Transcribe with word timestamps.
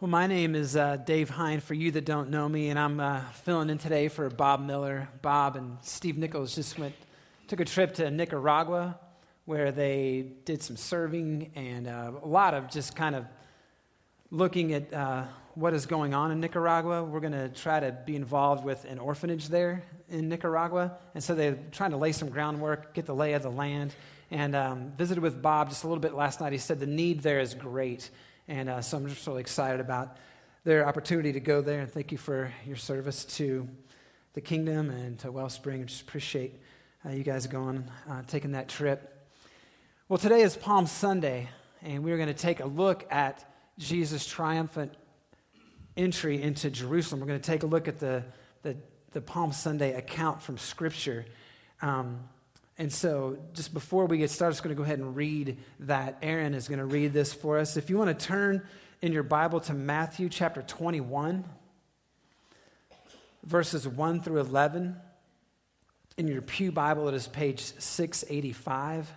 Well, 0.00 0.08
my 0.08 0.26
name 0.26 0.54
is 0.54 0.76
uh, 0.76 0.96
Dave 0.96 1.28
Hine, 1.28 1.60
for 1.60 1.74
you 1.74 1.90
that 1.90 2.06
don't 2.06 2.30
know 2.30 2.48
me, 2.48 2.70
and 2.70 2.78
I'm 2.78 3.00
uh, 3.00 3.20
filling 3.44 3.68
in 3.68 3.76
today 3.76 4.08
for 4.08 4.30
Bob 4.30 4.64
Miller. 4.64 5.10
Bob 5.20 5.56
and 5.56 5.76
Steve 5.82 6.16
Nichols 6.16 6.54
just 6.54 6.78
went, 6.78 6.94
took 7.48 7.60
a 7.60 7.66
trip 7.66 7.92
to 7.96 8.10
Nicaragua 8.10 8.98
where 9.44 9.72
they 9.72 10.24
did 10.46 10.62
some 10.62 10.78
serving 10.78 11.50
and 11.54 11.86
uh, 11.86 12.12
a 12.22 12.26
lot 12.26 12.54
of 12.54 12.70
just 12.70 12.96
kind 12.96 13.14
of 13.14 13.26
looking 14.30 14.72
at 14.72 14.90
uh, 14.94 15.24
what 15.54 15.74
is 15.74 15.84
going 15.84 16.14
on 16.14 16.30
in 16.30 16.40
Nicaragua. 16.40 17.04
We're 17.04 17.20
going 17.20 17.34
to 17.34 17.50
try 17.50 17.78
to 17.78 17.92
be 17.92 18.16
involved 18.16 18.64
with 18.64 18.86
an 18.86 18.98
orphanage 18.98 19.48
there 19.48 19.84
in 20.08 20.30
Nicaragua. 20.30 20.96
And 21.14 21.22
so 21.22 21.34
they're 21.34 21.58
trying 21.72 21.90
to 21.90 21.98
lay 21.98 22.12
some 22.12 22.30
groundwork, 22.30 22.94
get 22.94 23.04
the 23.04 23.14
lay 23.14 23.34
of 23.34 23.42
the 23.42 23.50
land. 23.50 23.94
And 24.30 24.56
um, 24.56 24.92
visited 24.96 25.20
with 25.20 25.42
Bob 25.42 25.68
just 25.68 25.84
a 25.84 25.88
little 25.88 26.00
bit 26.00 26.14
last 26.14 26.40
night. 26.40 26.52
He 26.52 26.58
said 26.58 26.80
the 26.80 26.86
need 26.86 27.20
there 27.20 27.40
is 27.40 27.52
great. 27.52 28.08
And 28.50 28.68
uh, 28.68 28.80
so 28.82 28.96
I'm 28.96 29.08
just 29.08 29.24
really 29.28 29.42
excited 29.42 29.78
about 29.78 30.16
their 30.64 30.84
opportunity 30.88 31.32
to 31.34 31.38
go 31.38 31.60
there. 31.60 31.82
And 31.82 31.88
thank 31.88 32.10
you 32.10 32.18
for 32.18 32.52
your 32.66 32.74
service 32.74 33.24
to 33.36 33.68
the 34.32 34.40
kingdom 34.40 34.90
and 34.90 35.16
to 35.20 35.30
Wellspring. 35.30 35.82
I 35.82 35.84
just 35.84 36.02
appreciate 36.02 36.60
uh, 37.06 37.10
you 37.10 37.22
guys 37.22 37.46
going, 37.46 37.84
uh, 38.10 38.22
taking 38.26 38.50
that 38.50 38.68
trip. 38.68 39.24
Well, 40.08 40.18
today 40.18 40.40
is 40.40 40.56
Palm 40.56 40.88
Sunday, 40.88 41.48
and 41.80 42.02
we're 42.02 42.16
going 42.16 42.26
to 42.26 42.34
take 42.34 42.58
a 42.58 42.66
look 42.66 43.06
at 43.12 43.48
Jesus' 43.78 44.26
triumphant 44.26 44.94
entry 45.96 46.42
into 46.42 46.70
Jerusalem. 46.70 47.20
We're 47.20 47.28
going 47.28 47.40
to 47.40 47.50
take 47.50 47.62
a 47.62 47.68
look 47.68 47.86
at 47.86 48.00
the, 48.00 48.24
the, 48.62 48.76
the 49.12 49.20
Palm 49.20 49.52
Sunday 49.52 49.94
account 49.94 50.42
from 50.42 50.58
Scripture. 50.58 51.24
Um, 51.82 52.28
and 52.80 52.90
so, 52.90 53.36
just 53.52 53.74
before 53.74 54.06
we 54.06 54.16
get 54.16 54.30
started, 54.30 54.48
I'm 54.48 54.52
just 54.52 54.62
going 54.62 54.74
to 54.74 54.78
go 54.78 54.84
ahead 54.84 55.00
and 55.00 55.14
read 55.14 55.58
that. 55.80 56.16
Aaron 56.22 56.54
is 56.54 56.66
going 56.66 56.78
to 56.78 56.86
read 56.86 57.12
this 57.12 57.30
for 57.30 57.58
us. 57.58 57.76
If 57.76 57.90
you 57.90 57.98
want 57.98 58.18
to 58.18 58.26
turn 58.26 58.66
in 59.02 59.12
your 59.12 59.22
Bible 59.22 59.60
to 59.60 59.74
Matthew 59.74 60.30
chapter 60.30 60.62
21, 60.62 61.44
verses 63.44 63.86
1 63.86 64.22
through 64.22 64.40
11. 64.40 64.96
In 66.16 66.26
your 66.26 66.40
Pew 66.40 66.72
Bible, 66.72 67.06
it 67.08 67.14
is 67.14 67.28
page 67.28 67.60
685. 67.60 69.12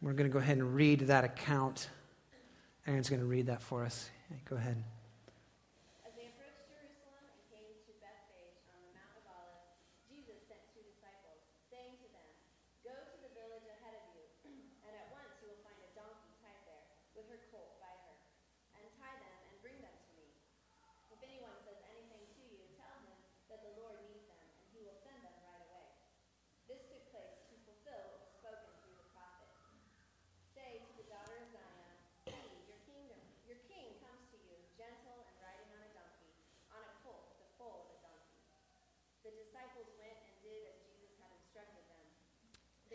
We're 0.00 0.14
going 0.14 0.30
to 0.30 0.32
go 0.32 0.38
ahead 0.38 0.56
and 0.56 0.74
read 0.74 1.00
that 1.00 1.24
account. 1.24 1.90
Aaron's 2.86 3.10
going 3.10 3.20
to 3.20 3.26
read 3.26 3.48
that 3.48 3.60
for 3.60 3.84
us. 3.84 4.08
Go 4.48 4.56
ahead. 4.56 4.82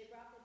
brought 0.09 0.33
the 0.33 0.38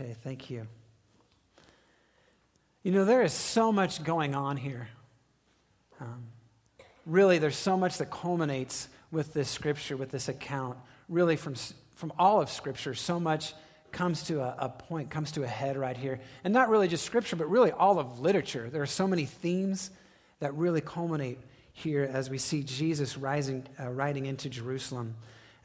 Okay, 0.00 0.16
thank 0.24 0.48
you. 0.48 0.66
You 2.82 2.92
know, 2.92 3.04
there 3.04 3.22
is 3.22 3.34
so 3.34 3.70
much 3.70 4.02
going 4.02 4.34
on 4.34 4.56
here. 4.56 4.88
Um, 6.00 6.24
really, 7.04 7.36
there's 7.36 7.56
so 7.56 7.76
much 7.76 7.98
that 7.98 8.10
culminates 8.10 8.88
with 9.10 9.34
this 9.34 9.50
scripture, 9.50 9.98
with 9.98 10.10
this 10.10 10.30
account. 10.30 10.78
Really, 11.10 11.36
from, 11.36 11.54
from 11.96 12.14
all 12.18 12.40
of 12.40 12.48
scripture, 12.48 12.94
so 12.94 13.20
much 13.20 13.52
comes 13.92 14.22
to 14.22 14.40
a, 14.40 14.54
a 14.58 14.68
point, 14.70 15.10
comes 15.10 15.32
to 15.32 15.42
a 15.42 15.46
head 15.46 15.76
right 15.76 15.98
here. 15.98 16.18
And 16.44 16.54
not 16.54 16.70
really 16.70 16.88
just 16.88 17.04
scripture, 17.04 17.36
but 17.36 17.50
really 17.50 17.70
all 17.70 17.98
of 17.98 18.20
literature. 18.20 18.70
There 18.70 18.80
are 18.80 18.86
so 18.86 19.06
many 19.06 19.26
themes 19.26 19.90
that 20.38 20.54
really 20.54 20.80
culminate 20.80 21.40
here 21.74 22.08
as 22.10 22.30
we 22.30 22.38
see 22.38 22.62
Jesus 22.62 23.18
rising, 23.18 23.66
uh, 23.78 23.90
riding 23.90 24.24
into 24.24 24.48
Jerusalem. 24.48 25.14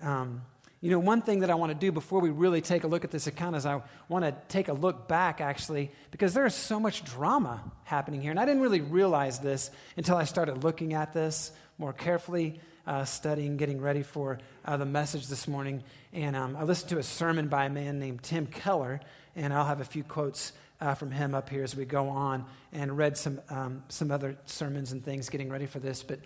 Um, 0.02 0.42
you 0.86 0.92
know, 0.92 1.00
one 1.00 1.24
thing 1.24 1.40
that 1.40 1.50
I 1.50 1.56
want 1.56 1.72
to 1.72 1.76
do 1.76 1.92
before 1.92 2.20
we 2.20 2.30
really 2.30 2.62
take 2.62 2.84
a 2.84 2.88
look 2.88 3.04
at 3.04 3.10
this 3.10 3.26
account 3.26 3.56
is 3.56 3.66
I 3.66 3.82
want 4.08 4.24
to 4.24 4.36
take 4.50 4.68
a 4.68 4.74
look 4.74 5.08
back, 5.08 5.42
actually, 5.42 5.92
because 6.12 6.36
there 6.36 6.46
is 6.46 6.54
so 6.54 6.80
much 6.80 7.04
drama 7.04 7.64
happening 7.86 8.22
here. 8.22 8.30
And 8.30 8.40
I 8.40 8.46
didn't 8.46 8.62
really 8.62 8.82
realize 8.82 9.40
this 9.40 9.72
until 9.98 10.16
I 10.16 10.26
started 10.26 10.64
looking 10.64 10.94
at 10.94 11.12
this 11.12 11.54
more 11.80 11.92
carefully, 11.92 12.60
uh, 12.86 13.04
studying, 13.04 13.58
getting 13.58 13.82
ready 13.82 14.04
for 14.04 14.38
uh, 14.64 14.78
the 14.78 14.86
message 14.86 15.26
this 15.26 15.48
morning. 15.48 15.84
And 16.14 16.36
um, 16.36 16.56
I 16.56 16.66
listened 16.66 16.92
to 16.92 17.00
a 17.00 17.04
sermon 17.04 17.48
by 17.48 17.66
a 17.66 17.70
man 17.72 17.98
named 17.98 18.22
Tim 18.22 18.46
Keller, 18.46 19.02
and 19.36 19.52
I'll 19.56 19.66
have 19.66 19.82
a 19.82 19.86
few 19.86 20.04
quotes 20.04 20.54
uh, 20.82 20.94
from 20.94 21.10
him 21.10 21.34
up 21.34 21.50
here 21.50 21.64
as 21.64 21.76
we 21.76 21.86
go 21.86 22.10
on, 22.10 22.46
and 22.74 22.96
read 22.96 23.18
some, 23.18 23.42
um, 23.50 23.82
some 23.90 24.12
other 24.12 24.38
sermons 24.46 24.92
and 24.92 25.04
things 25.04 25.30
getting 25.30 25.50
ready 25.50 25.66
for 25.66 25.80
this. 25.80 26.04
But 26.04 26.20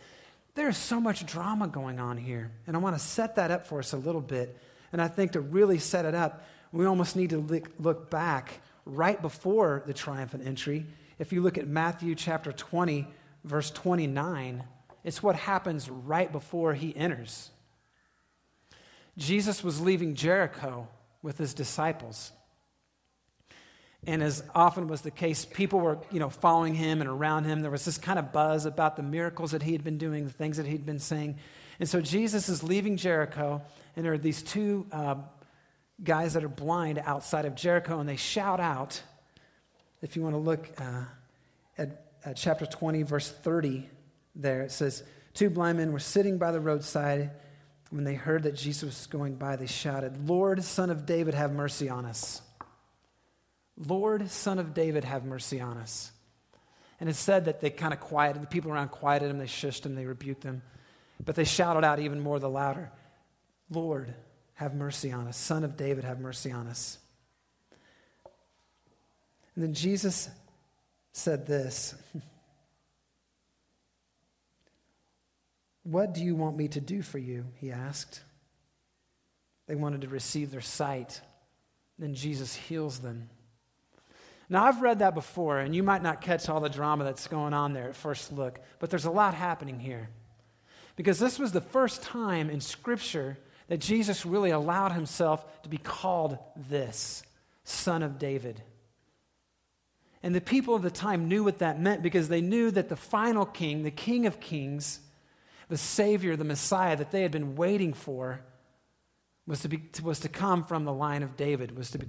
there's 0.56 0.78
so 0.78 1.00
much 1.00 1.26
drama 1.26 1.68
going 1.68 2.00
on 2.00 2.18
here. 2.18 2.52
And 2.68 2.76
I 2.76 2.80
want 2.80 2.98
to 2.98 3.02
set 3.02 3.36
that 3.36 3.52
up 3.52 3.68
for 3.68 3.80
us 3.80 3.94
a 3.94 3.98
little 3.98 4.22
bit. 4.22 4.58
And 4.92 5.02
I 5.02 5.08
think 5.08 5.34
to 5.34 5.42
really 5.42 5.80
set 5.80 6.06
it 6.06 6.16
up, 6.16 6.46
we 6.72 6.86
almost 6.86 7.16
need 7.16 7.32
to 7.32 7.40
look 7.80 8.10
back 8.10 8.62
right 8.86 9.22
before 9.22 9.84
the 9.86 9.94
triumphant 9.94 10.46
entry. 10.46 10.86
If 11.18 11.32
you 11.34 11.42
look 11.42 11.58
at 11.58 11.68
Matthew 11.68 12.16
chapter 12.16 12.52
20, 12.52 13.08
verse 13.44 13.72
29, 13.72 14.64
it's 15.04 15.24
what 15.24 15.36
happens 15.36 15.90
right 15.90 16.32
before 16.32 16.74
he 16.74 16.96
enters. 16.96 17.52
Jesus 19.18 19.64
was 19.64 19.82
leaving 19.82 20.16
Jericho 20.16 20.88
with 21.22 21.38
his 21.38 21.54
disciples. 21.54 22.32
And 24.08 24.24
as 24.24 24.44
often 24.56 24.88
was 24.88 25.02
the 25.02 25.12
case, 25.12 25.46
people 25.46 25.80
were, 25.80 26.00
you 26.12 26.20
know, 26.20 26.30
following 26.30 26.74
him 26.74 27.02
and 27.02 27.10
around 27.10 27.44
him. 27.44 27.62
There 27.62 27.72
was 27.72 27.84
this 27.84 27.98
kind 27.98 28.18
of 28.18 28.32
buzz 28.32 28.66
about 28.66 28.96
the 28.96 29.04
miracles 29.04 29.52
that 29.52 29.62
he 29.62 29.74
had 29.74 29.84
been 29.84 29.98
doing, 29.98 30.26
the 30.26 30.32
things 30.32 30.58
that 30.58 30.66
he'd 30.66 30.86
been 30.86 31.00
saying. 31.00 31.38
And 31.80 31.88
so 31.88 32.02
Jesus 32.02 32.50
is 32.50 32.64
leaving 32.64 32.98
Jericho, 32.98 33.62
and 33.96 34.06
there 34.06 34.14
are 34.14 34.18
these 34.18 34.42
two 34.42 34.86
uh, 34.92 35.16
guys 36.04 36.34
that 36.34 36.44
are 36.44 36.50
blind 36.50 37.00
outside 37.00 37.46
of 37.46 37.56
Jericho, 37.56 38.00
and 38.00 38.08
they 38.08 38.16
shout 38.16 38.60
out. 38.60 39.02
If 40.02 40.16
you 40.16 40.22
want 40.22 40.36
to 40.36 40.40
look 40.40 40.70
uh, 40.78 41.04
at, 41.78 42.06
at 42.24 42.38
chapter 42.38 42.66
20, 42.66 43.04
verse 43.04 43.30
30, 43.30 43.90
there 44.36 44.62
it 44.62 44.72
says, 44.72 45.04
Two 45.34 45.50
blind 45.50 45.78
men 45.78 45.92
were 45.92 46.00
sitting 46.00 46.38
by 46.38 46.52
the 46.52 46.60
roadside. 46.60 47.32
When 47.92 48.04
they 48.04 48.16
heard 48.16 48.44
that 48.44 48.56
Jesus 48.56 48.84
was 48.84 49.08
going 49.08 49.36
by, 49.36 49.56
they 49.56 49.66
shouted, 49.66 50.28
Lord, 50.28 50.64
son 50.64 50.90
of 50.90 51.06
David, 51.06 51.34
have 51.34 51.52
mercy 51.52 51.90
on 51.90 52.06
us. 52.06 52.42
Lord, 53.80 54.30
son 54.30 54.60
of 54.60 54.74
David, 54.74 55.06
have 55.06 55.24
mercy 55.24 55.62
on 55.62 55.78
us. 55.78 56.12
And 57.00 57.10
it 57.10 57.16
said 57.16 57.46
that 57.46 57.62
they 57.62 57.70
kind 57.70 57.94
of 57.94 58.02
quieted, 58.02 58.42
the 58.42 58.48
people 58.48 58.72
around 58.72 58.90
quieted 58.90 59.30
him, 59.30 59.38
they 59.38 59.46
shushed 59.46 59.86
him, 59.86 59.96
they 59.96 60.06
rebuked 60.06 60.44
him. 60.44 60.62
But 61.24 61.36
they 61.36 61.46
shouted 61.46 61.86
out 61.86 62.00
even 62.00 62.20
more 62.20 62.40
the 62.40 62.50
louder, 62.50 62.92
Lord, 63.70 64.14
have 64.56 64.74
mercy 64.74 65.12
on 65.12 65.28
us. 65.28 65.38
Son 65.38 65.64
of 65.64 65.78
David, 65.78 66.04
have 66.04 66.20
mercy 66.20 66.52
on 66.52 66.68
us. 66.68 66.98
And 69.56 69.64
then 69.64 69.74
Jesus 69.74 70.30
said 71.14 71.46
this 71.46 71.96
What 75.84 76.14
do 76.14 76.24
you 76.24 76.36
want 76.36 76.58
me 76.58 76.68
to 76.70 76.82
do 76.82 77.02
for 77.02 77.18
you? 77.18 77.46
He 77.56 77.72
asked. 77.72 78.22
They 79.68 79.76
wanted 79.76 80.02
to 80.02 80.08
receive 80.08 80.52
their 80.52 80.62
sight. 80.62 81.22
Then 81.98 82.16
Jesus 82.16 82.56
heals 82.56 83.00
them. 83.00 83.30
Now, 84.50 84.66
I've 84.66 84.82
read 84.82 85.00
that 85.00 85.14
before, 85.14 85.60
and 85.60 85.76
you 85.76 85.84
might 85.84 86.02
not 86.02 86.22
catch 86.22 86.50
all 86.50 86.60
the 86.60 86.70
drama 86.70 87.04
that's 87.04 87.28
going 87.28 87.54
on 87.54 87.74
there 87.74 87.88
at 87.88 87.96
first 87.96 88.32
look, 88.32 88.60
but 88.80 88.90
there's 88.90 89.06
a 89.06 89.12
lot 89.12 89.36
happening 89.36 89.80
here. 89.80 90.10
Because 90.96 91.20
this 91.20 91.38
was 91.38 91.52
the 91.52 91.62
first 91.62 92.02
time 92.02 92.50
in 92.50 92.60
Scripture 92.60 93.38
that 93.68 93.80
Jesus 93.80 94.26
really 94.26 94.50
allowed 94.50 94.92
himself 94.92 95.62
to 95.62 95.70
be 95.70 95.78
called 95.78 96.38
this 96.56 97.24
Son 97.64 98.02
of 98.02 98.18
David. 98.18 98.62
And 100.24 100.36
the 100.36 100.42
people 100.42 100.76
of 100.76 100.82
the 100.82 100.92
time 100.92 101.30
knew 101.30 101.44
what 101.44 101.60
that 101.60 101.80
meant 101.80 102.02
because 102.02 102.28
they 102.28 102.42
knew 102.42 102.72
that 102.72 102.90
the 102.90 102.96
final 102.96 103.46
king, 103.46 103.84
the 103.84 103.92
king 103.92 104.26
of 104.26 104.40
kings, 104.40 105.00
the 105.70 105.78
savior, 105.78 106.36
the 106.36 106.44
Messiah 106.44 106.98
that 106.98 107.12
they 107.12 107.22
had 107.22 107.32
been 107.32 107.56
waiting 107.56 107.94
for, 107.94 108.42
was 109.48 109.62
to, 109.62 109.70
be, 109.70 109.82
was 110.04 110.20
to 110.22 110.30
come 110.30 110.64
from 110.64 110.84
the 110.84 110.94
line 110.94 111.24
of 111.24 111.38
David, 111.38 111.78
was 111.78 111.92
to, 111.92 112.00
be, 112.00 112.08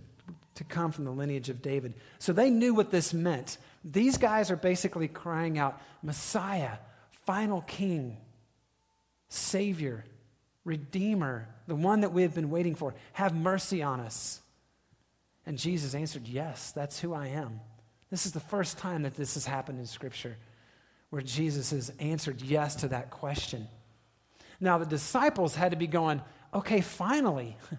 to 0.57 0.65
come 0.65 0.93
from 0.93 1.05
the 1.05 1.11
lineage 1.11 1.49
of 1.49 1.63
David. 1.63 1.95
So 2.19 2.33
they 2.33 2.51
knew 2.51 2.75
what 2.75 2.91
this 2.91 3.15
meant. 3.15 3.59
These 3.85 4.19
guys 4.19 4.51
are 4.51 4.57
basically 4.57 5.09
crying 5.09 5.59
out, 5.59 5.81
Messiah, 6.03 6.79
final 7.25 7.63
king, 7.63 8.19
savior, 9.29 10.05
redeemer, 10.65 11.49
the 11.67 11.77
one 11.77 12.01
that 12.01 12.13
we 12.13 12.23
have 12.23 12.35
been 12.35 12.51
waiting 12.51 12.75
for. 12.75 12.95
Have 13.13 13.35
mercy 13.35 13.83
on 13.83 14.01
us. 14.01 14.41
And 15.47 15.59
Jesus 15.59 15.95
answered, 15.95 16.29
Yes, 16.29 16.73
that's 16.73 17.01
who 17.01 17.15
I 17.15 17.29
am. 17.29 17.61
This 18.11 18.27
is 18.27 18.33
the 18.33 18.41
first 18.41 18.77
time 18.79 19.03
that 19.03 19.17
this 19.17 19.35
has 19.35 19.47
happened 19.47 19.79
in 19.79 19.87
Scripture 19.87 20.37
where 21.11 21.23
Jesus 21.23 21.71
has 21.71 21.93
answered 21.99 22.41
yes 22.41 22.77
to 22.77 22.89
that 22.89 23.11
question. 23.11 23.69
Now, 24.61 24.79
the 24.79 24.87
disciples 24.87 25.55
had 25.55 25.73
to 25.73 25.77
be 25.77 25.87
going, 25.87 26.23
okay, 26.55 26.81
finally. 26.81 27.57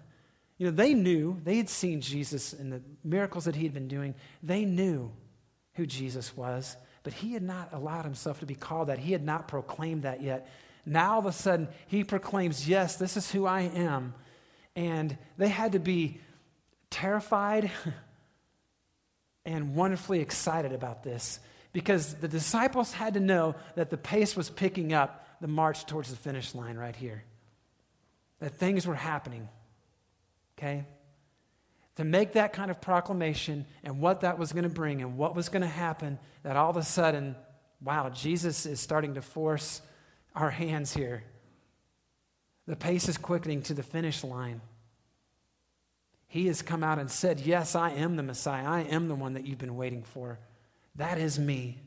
You 0.62 0.68
know, 0.68 0.74
they 0.74 0.94
knew, 0.94 1.42
they 1.44 1.58
had 1.58 1.70
seen 1.70 2.02
Jesus 2.02 2.54
and 2.54 2.72
the 2.72 2.84
miracles 3.04 3.46
that 3.46 3.56
he 3.56 3.64
had 3.64 3.74
been 3.74 3.88
doing. 3.88 4.14
They 4.44 4.64
knew 4.64 5.12
who 5.74 5.88
Jesus 5.88 6.38
was, 6.38 6.78
but 7.02 7.14
he 7.14 7.34
had 7.34 7.42
not 7.42 7.74
allowed 7.74 8.06
himself 8.06 8.42
to 8.42 8.46
be 8.46 8.54
called 8.54 8.90
that. 8.90 9.00
He 9.00 9.12
had 9.12 9.26
not 9.26 9.48
proclaimed 9.48 10.04
that 10.04 10.22
yet. 10.22 10.48
Now, 10.86 11.14
all 11.14 11.20
of 11.20 11.26
a 11.26 11.32
sudden, 11.32 11.68
he 11.88 12.04
proclaims, 12.04 12.70
yes, 12.70 12.98
this 12.98 13.18
is 13.18 13.32
who 13.32 13.48
I 13.48 13.62
am. 13.62 14.14
And 14.76 15.18
they 15.36 15.48
had 15.48 15.72
to 15.72 15.80
be 15.80 16.22
terrified 16.92 17.72
and 19.46 19.74
wonderfully 19.74 20.20
excited 20.20 20.74
about 20.74 21.02
this 21.02 21.40
because 21.74 22.14
the 22.14 22.28
disciples 22.28 22.94
had 22.94 23.16
to 23.16 23.20
know 23.20 23.56
that 23.74 23.90
the 23.90 23.98
pace 23.98 24.36
was 24.36 24.52
picking 24.52 24.94
up 24.94 25.26
the 25.42 25.48
march 25.48 25.88
towards 25.88 26.12
the 26.12 26.18
finish 26.18 26.54
line 26.54 26.78
right 26.78 26.96
here, 26.96 27.24
that 28.42 28.54
things 28.54 28.86
were 28.86 28.94
happening. 28.94 29.50
Okay? 30.62 30.86
To 31.96 32.04
make 32.04 32.34
that 32.34 32.54
kind 32.54 32.70
of 32.70 32.80
proclamation 32.80 33.66
and 33.84 34.00
what 34.00 34.22
that 34.22 34.38
was 34.38 34.54
going 34.54 34.64
to 34.64 34.70
bring 34.70 35.02
and 35.02 35.18
what 35.18 35.36
was 35.36 35.50
going 35.50 35.64
to 35.64 35.68
happen, 35.68 36.20
that 36.44 36.56
all 36.56 36.70
of 36.70 36.78
a 36.78 36.84
sudden, 36.84 37.36
wow, 37.84 38.10
Jesus 38.10 38.66
is 38.66 38.80
starting 38.80 39.16
to 39.16 39.22
force 39.22 39.82
our 40.36 40.52
hands 40.52 40.94
here. 40.94 41.24
The 42.68 42.76
pace 42.76 43.10
is 43.10 43.18
quickening 43.18 43.64
to 43.64 43.74
the 43.74 43.84
finish 43.84 44.24
line. 44.24 44.62
He 46.28 46.48
has 46.48 46.62
come 46.62 46.84
out 46.84 47.00
and 47.00 47.12
said, 47.12 47.42
Yes, 47.42 47.76
I 47.76 47.90
am 47.92 48.16
the 48.16 48.24
Messiah. 48.24 48.66
I 48.66 48.82
am 48.84 49.10
the 49.10 49.16
one 49.16 49.34
that 49.34 49.46
you've 49.46 49.58
been 49.58 49.76
waiting 49.76 50.04
for. 50.04 50.40
That 50.96 51.18
is 51.18 51.38
me. 51.38 51.82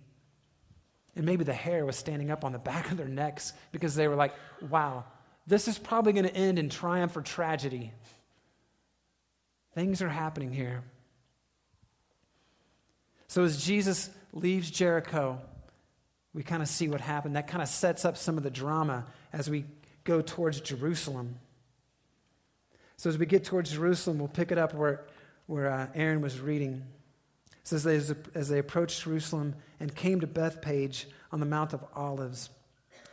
And 1.17 1.25
maybe 1.25 1.45
the 1.45 1.55
hair 1.55 1.87
was 1.87 1.97
standing 1.97 2.31
up 2.31 2.45
on 2.45 2.53
the 2.53 2.59
back 2.59 2.91
of 2.91 2.99
their 2.99 3.09
necks 3.09 3.53
because 3.73 3.95
they 3.95 4.09
were 4.09 4.17
like, 4.17 4.35
Wow, 4.69 5.05
this 5.47 5.69
is 5.69 5.79
probably 5.79 6.13
going 6.13 6.27
to 6.27 6.37
end 6.37 6.59
in 6.59 6.69
triumph 6.69 7.17
or 7.17 7.23
tragedy. 7.23 7.93
Things 9.75 10.03
are 10.03 10.09
happening 10.09 10.53
here. 10.53 10.83
So 13.29 13.43
as 13.43 13.65
Jesus 13.65 14.11
leaves 14.33 14.71
Jericho, 14.71 15.41
we 16.33 16.43
kind 16.43 16.63
of 16.63 16.69
see 16.69 16.89
what 16.89 17.01
happened. 17.01 17.37
That 17.37 17.49
kind 17.49 17.63
of 17.63 17.69
sets 17.69 18.05
up 18.05 18.17
some 18.17 18.37
of 18.37 18.43
the 18.43 18.51
drama 18.51 19.07
as 19.33 19.51
we 19.51 19.65
go 20.05 20.21
towards 20.21 20.61
Jerusalem. 20.61 21.37
So 22.97 23.11
as 23.11 23.19
we 23.19 23.27
get 23.27 23.45
towards 23.45 23.73
Jerusalem, 23.73 24.19
we'll 24.19 24.29
pick 24.29 24.53
it 24.53 24.59
up 24.59 24.75
where, 24.75 25.05
where 25.47 25.71
uh, 25.71 25.87
Aaron 25.95 26.21
was 26.21 26.39
reading. 26.41 26.85
It 27.53 27.69
says, 27.69 27.87
as, 27.87 28.15
as 28.35 28.49
they 28.49 28.59
approached 28.59 29.03
Jerusalem 29.03 29.55
and 29.81 29.95
came 29.95 30.21
to 30.21 30.27
Bethphage 30.27 31.09
on 31.33 31.41
the 31.41 31.47
Mount 31.47 31.73
of 31.73 31.85
Olives, 31.95 32.51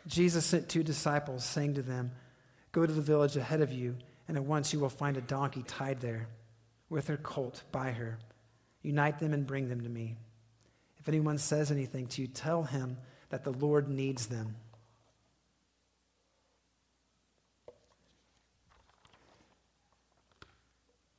Jesus 0.08 0.46
sent 0.46 0.70
two 0.70 0.84
disciples, 0.84 1.44
saying 1.44 1.76
to 1.76 1.82
them, 1.82 2.12
Go 2.72 2.86
to 2.86 2.94
the 2.94 3.02
village 3.02 3.38
ahead 3.38 3.62
of 3.62 3.72
you, 3.72 3.96
and 4.28 4.38
at 4.38 4.44
once 4.44 4.74
you 4.74 4.80
will 4.80 4.90
find 4.90 5.18
a 5.18 5.22
donkey 5.22 5.64
tied 5.68 6.00
there, 6.00 6.28
with 6.92 7.08
her 7.08 7.18
colt 7.18 7.64
by 7.72 7.90
her. 7.90 8.20
Unite 8.84 9.18
them 9.18 9.34
and 9.34 9.48
bring 9.48 9.68
them 9.70 9.82
to 9.82 9.90
me. 9.90 10.18
If 11.00 11.10
anyone 11.10 11.40
says 11.40 11.72
anything 11.72 12.06
to 12.08 12.22
you, 12.22 12.28
tell 12.28 12.62
him 12.62 12.98
that 13.30 13.44
the 13.44 13.52
Lord 13.52 13.90
needs 13.90 14.28
them 14.28 14.58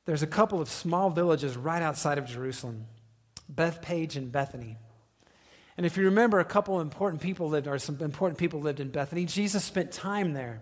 there's 0.05 0.23
a 0.23 0.27
couple 0.27 0.61
of 0.61 0.69
small 0.69 1.09
villages 1.09 1.55
right 1.55 1.81
outside 1.81 2.17
of 2.17 2.25
Jerusalem 2.25 2.85
Bethphage 3.49 4.15
and 4.15 4.31
Bethany. 4.31 4.77
And 5.75 5.85
if 5.85 5.97
you 5.97 6.05
remember, 6.05 6.39
a 6.39 6.45
couple 6.45 6.75
of 6.75 6.81
important 6.81 7.21
people 7.21 7.49
lived, 7.49 7.67
or 7.67 7.77
some 7.77 7.99
important 8.01 8.37
people 8.37 8.61
lived 8.61 8.79
in 8.79 8.89
Bethany. 8.89 9.25
Jesus 9.25 9.63
spent 9.63 9.91
time 9.91 10.33
there 10.33 10.61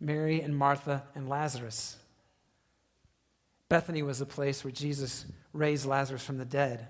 Mary 0.00 0.40
and 0.40 0.56
Martha 0.56 1.04
and 1.14 1.28
Lazarus. 1.28 1.96
Bethany 3.72 4.02
was 4.02 4.18
the 4.18 4.26
place 4.26 4.62
where 4.62 4.70
Jesus 4.70 5.24
raised 5.54 5.86
Lazarus 5.86 6.22
from 6.22 6.36
the 6.36 6.44
dead. 6.44 6.88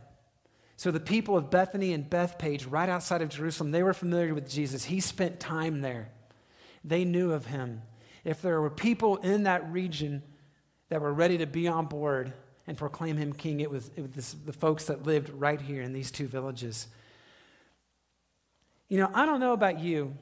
So 0.76 0.90
the 0.90 0.98
people 0.98 1.36
of 1.36 1.48
Bethany 1.48 1.92
and 1.92 2.10
Bethphage, 2.10 2.66
right 2.66 2.88
outside 2.88 3.22
of 3.22 3.28
Jerusalem, 3.28 3.70
they 3.70 3.84
were 3.84 3.94
familiar 3.94 4.34
with 4.34 4.50
Jesus. 4.50 4.82
He 4.82 4.98
spent 4.98 5.38
time 5.38 5.80
there. 5.80 6.08
They 6.82 7.04
knew 7.04 7.30
of 7.30 7.46
him. 7.46 7.82
If 8.24 8.42
there 8.42 8.60
were 8.60 8.68
people 8.68 9.18
in 9.18 9.44
that 9.44 9.70
region 9.70 10.24
that 10.88 11.00
were 11.00 11.12
ready 11.12 11.38
to 11.38 11.46
be 11.46 11.68
on 11.68 11.86
board 11.86 12.32
and 12.66 12.76
proclaim 12.76 13.16
him 13.16 13.32
king. 13.32 13.60
It 13.60 13.70
was, 13.70 13.88
it 13.94 14.00
was 14.00 14.10
this, 14.10 14.32
the 14.44 14.52
folks 14.52 14.86
that 14.86 15.04
lived 15.04 15.28
right 15.28 15.60
here 15.60 15.82
in 15.82 15.92
these 15.92 16.10
two 16.10 16.26
villages. 16.26 16.88
You 18.88 18.98
know, 18.98 19.10
I 19.14 19.24
don't 19.24 19.38
know 19.38 19.52
about 19.52 19.78
you, 19.78 20.16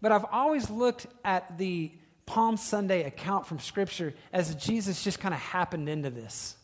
but 0.00 0.12
I've 0.12 0.26
always 0.30 0.70
looked 0.70 1.08
at 1.24 1.58
the 1.58 1.90
Palm 2.26 2.56
Sunday 2.56 3.04
account 3.04 3.46
from 3.46 3.58
Scripture 3.58 4.14
as 4.32 4.54
Jesus 4.56 5.02
just 5.02 5.20
kind 5.20 5.32
of 5.32 5.40
happened 5.40 5.88
into 5.88 6.10
this. 6.10 6.56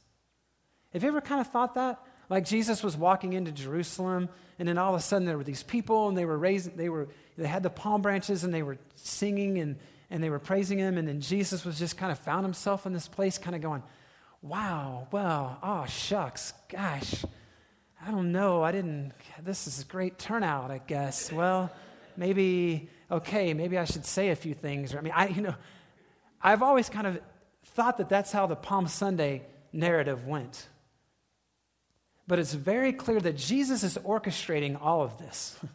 Have 0.93 1.03
you 1.03 1.09
ever 1.09 1.21
kind 1.21 1.41
of 1.41 1.47
thought 1.47 1.75
that? 1.75 2.01
Like 2.29 2.45
Jesus 2.45 2.83
was 2.83 2.97
walking 2.97 3.33
into 3.33 3.53
Jerusalem, 3.53 4.29
and 4.59 4.69
then 4.69 4.79
all 4.79 4.95
of 4.95 5.01
a 5.01 5.03
sudden 5.03 5.27
there 5.27 5.39
were 5.39 5.45
these 5.45 5.63
people, 5.63 6.09
and 6.09 6.17
they 6.17 6.25
were 6.25 6.39
raising, 6.39 6.77
they 6.77 6.89
were, 6.89 7.09
they 7.37 7.47
had 7.47 7.63
the 7.63 7.71
palm 7.71 8.03
branches, 8.03 8.45
and 8.45 8.53
they 8.53 8.63
were 8.63 8.79
singing, 8.95 9.59
and 9.59 9.77
and 10.13 10.23
they 10.23 10.31
were 10.31 10.39
praising 10.39 10.79
him. 10.79 10.99
And 10.99 11.09
then 11.09 11.21
Jesus 11.21 11.65
was 11.65 11.79
just 11.79 11.97
kind 11.97 12.13
of 12.13 12.19
found 12.19 12.45
himself 12.45 12.87
in 12.87 12.93
this 12.93 13.09
place, 13.09 13.39
kind 13.39 13.57
of 13.57 13.63
going, 13.63 13.83
wow, 14.43 15.09
well, 15.11 15.59
oh, 15.63 15.87
shucks, 15.87 16.53
gosh, 16.69 17.25
I 18.07 18.11
don't 18.11 18.31
know. 18.31 18.63
I 18.63 18.73
didn't, 18.73 19.13
this 19.43 19.67
is 19.67 19.81
a 19.81 19.85
great 19.87 20.19
turnout, 20.19 20.71
I 20.71 20.83
guess. 20.87 21.33
Well, 21.33 21.73
maybe, 22.17 22.91
okay, 23.13 23.55
maybe 23.55 23.79
I 23.79 23.85
should 23.85 24.07
say 24.07 24.31
a 24.31 24.37
few 24.37 24.55
things. 24.55 24.95
Or, 24.95 24.99
I 24.99 25.01
mean, 25.03 25.13
I, 25.15 25.29
you 25.29 25.43
know, 25.43 25.55
I've 26.41 26.63
always 26.63 26.89
kind 26.89 27.07
of 27.07 27.21
thought 27.67 27.99
that 27.99 28.09
that's 28.09 28.33
how 28.33 28.47
the 28.47 28.57
Palm 28.57 28.89
Sunday 28.89 29.43
narrative 29.73 30.27
went. 30.27 30.67
But 32.27 32.39
it's 32.39 32.55
very 32.55 32.93
clear 32.93 33.21
that 33.21 33.37
Jesus 33.37 33.83
is 33.83 33.99
orchestrating 33.99 34.81
all 34.81 35.03
of 35.03 35.19
this. 35.19 35.59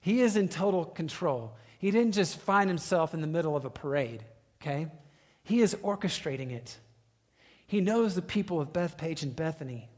He 0.00 0.22
is 0.22 0.36
in 0.36 0.48
total 0.48 0.84
control. 0.84 1.56
He 1.78 1.90
didn't 1.90 2.12
just 2.12 2.38
find 2.38 2.70
himself 2.70 3.14
in 3.14 3.20
the 3.20 3.26
middle 3.26 3.56
of 3.56 3.64
a 3.64 3.70
parade, 3.70 4.24
okay? 4.62 4.86
He 5.42 5.60
is 5.60 5.74
orchestrating 5.82 6.52
it. 6.52 6.78
He 7.66 7.80
knows 7.80 8.14
the 8.14 8.22
people 8.22 8.60
of 8.60 8.72
Bethphage 8.72 9.22
and 9.22 9.34
Bethany. 9.34 9.90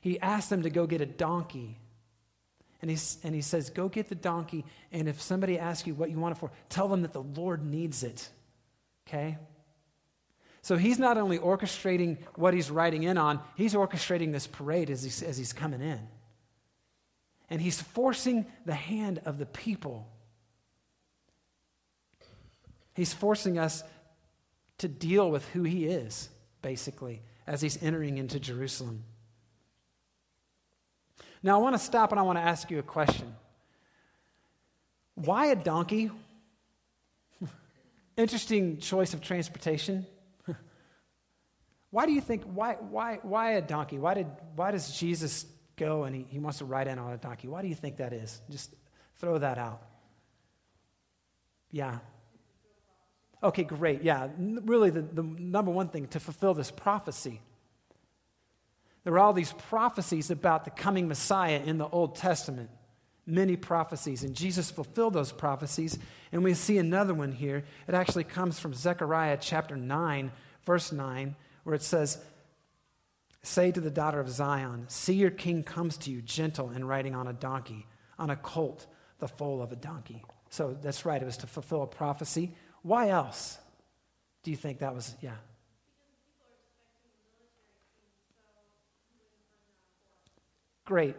He 0.00 0.18
asked 0.18 0.50
them 0.50 0.62
to 0.62 0.70
go 0.70 0.86
get 0.86 1.02
a 1.02 1.06
donkey. 1.06 1.78
And 2.82 2.90
he, 2.90 2.98
and 3.22 3.34
he 3.34 3.40
says, 3.40 3.70
Go 3.70 3.88
get 3.88 4.08
the 4.08 4.14
donkey, 4.14 4.64
and 4.90 5.08
if 5.08 5.22
somebody 5.22 5.58
asks 5.58 5.86
you 5.86 5.94
what 5.94 6.10
you 6.10 6.18
want 6.18 6.36
it 6.36 6.40
for, 6.40 6.50
tell 6.68 6.88
them 6.88 7.02
that 7.02 7.12
the 7.12 7.22
Lord 7.22 7.64
needs 7.64 8.02
it. 8.02 8.28
Okay? 9.08 9.38
So 10.60 10.76
he's 10.76 10.98
not 10.98 11.16
only 11.16 11.38
orchestrating 11.38 12.18
what 12.34 12.54
he's 12.54 12.70
riding 12.70 13.04
in 13.04 13.18
on, 13.18 13.40
he's 13.56 13.74
orchestrating 13.74 14.32
this 14.32 14.46
parade 14.46 14.90
as, 14.90 15.02
he, 15.02 15.26
as 15.26 15.38
he's 15.38 15.52
coming 15.52 15.80
in. 15.80 16.00
And 17.48 17.60
he's 17.60 17.80
forcing 17.80 18.46
the 18.66 18.74
hand 18.74 19.20
of 19.24 19.38
the 19.38 19.46
people 19.46 20.12
He's 22.94 23.12
forcing 23.12 23.58
us 23.58 23.82
to 24.78 24.88
deal 24.88 25.30
with 25.30 25.48
who 25.50 25.62
he 25.62 25.86
is, 25.86 26.28
basically, 26.60 27.22
as 27.46 27.60
he's 27.60 27.82
entering 27.82 28.18
into 28.18 28.38
Jerusalem. 28.38 29.04
Now, 31.42 31.58
I 31.58 31.62
want 31.62 31.74
to 31.74 31.78
stop 31.78 32.12
and 32.12 32.20
I 32.20 32.22
want 32.22 32.38
to 32.38 32.42
ask 32.42 32.70
you 32.70 32.78
a 32.78 32.82
question. 32.82 33.34
Why 35.14 35.46
a 35.46 35.56
donkey? 35.56 36.10
Interesting 38.16 38.78
choice 38.78 39.12
of 39.12 39.20
transportation. 39.20 40.06
why 41.90 42.06
do 42.06 42.12
you 42.12 42.20
think, 42.20 42.44
why, 42.44 42.74
why, 42.74 43.18
why 43.22 43.52
a 43.52 43.62
donkey? 43.62 43.98
Why, 43.98 44.14
did, 44.14 44.26
why 44.54 44.70
does 44.70 44.96
Jesus 44.96 45.46
go 45.76 46.04
and 46.04 46.14
he, 46.14 46.26
he 46.28 46.38
wants 46.38 46.58
to 46.58 46.64
ride 46.64 46.86
in 46.86 46.98
on 46.98 47.12
a 47.12 47.18
donkey? 47.18 47.48
Why 47.48 47.62
do 47.62 47.68
you 47.68 47.74
think 47.74 47.96
that 47.96 48.12
is? 48.12 48.40
Just 48.48 48.74
throw 49.16 49.38
that 49.38 49.58
out. 49.58 49.82
Yeah. 51.72 51.98
Okay, 53.42 53.64
great. 53.64 54.02
Yeah, 54.02 54.28
really, 54.38 54.90
the, 54.90 55.02
the 55.02 55.22
number 55.22 55.72
one 55.72 55.88
thing 55.88 56.06
to 56.08 56.20
fulfill 56.20 56.54
this 56.54 56.70
prophecy. 56.70 57.40
There 59.04 59.12
were 59.12 59.18
all 59.18 59.32
these 59.32 59.52
prophecies 59.52 60.30
about 60.30 60.64
the 60.64 60.70
coming 60.70 61.08
Messiah 61.08 61.60
in 61.64 61.78
the 61.78 61.88
Old 61.88 62.14
Testament. 62.14 62.70
Many 63.26 63.56
prophecies, 63.56 64.24
and 64.24 64.34
Jesus 64.34 64.70
fulfilled 64.70 65.14
those 65.14 65.32
prophecies. 65.32 65.98
And 66.32 66.42
we 66.42 66.54
see 66.54 66.78
another 66.78 67.14
one 67.14 67.32
here. 67.32 67.64
It 67.86 67.94
actually 67.94 68.24
comes 68.24 68.58
from 68.58 68.74
Zechariah 68.74 69.38
chapter 69.40 69.76
9, 69.76 70.32
verse 70.64 70.90
9, 70.90 71.36
where 71.64 71.74
it 71.74 71.82
says, 71.82 72.18
Say 73.44 73.72
to 73.72 73.80
the 73.80 73.90
daughter 73.90 74.20
of 74.20 74.28
Zion, 74.28 74.84
See 74.88 75.14
your 75.14 75.30
king 75.30 75.62
comes 75.62 75.96
to 75.98 76.10
you, 76.10 76.22
gentle 76.22 76.70
and 76.70 76.88
riding 76.88 77.14
on 77.14 77.26
a 77.26 77.32
donkey, 77.32 77.86
on 78.18 78.30
a 78.30 78.36
colt, 78.36 78.86
the 79.18 79.28
foal 79.28 79.62
of 79.62 79.72
a 79.72 79.76
donkey. 79.76 80.24
So 80.50 80.76
that's 80.80 81.04
right, 81.04 81.20
it 81.20 81.24
was 81.24 81.38
to 81.38 81.46
fulfill 81.46 81.82
a 81.82 81.86
prophecy. 81.86 82.54
Why 82.82 83.08
else 83.08 83.58
do 84.42 84.50
you 84.50 84.56
think 84.56 84.80
that 84.80 84.94
was? 84.94 85.14
Yeah. 85.20 85.36
Great. 90.84 91.16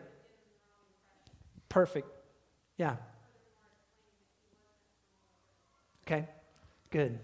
Perfect. 1.70 2.08
Yeah. 2.78 2.98
Okay. 6.06 6.28
Good. 6.92 7.20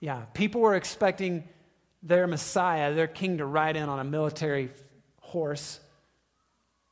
Yeah. 0.00 0.22
People 0.34 0.60
were 0.60 0.74
expecting 0.74 1.44
their 2.02 2.26
Messiah, 2.26 2.94
their 2.94 3.06
king, 3.06 3.38
to 3.38 3.46
ride 3.46 3.76
in 3.76 3.88
on 3.88 3.98
a 3.98 4.04
military 4.04 4.70
horse 5.20 5.80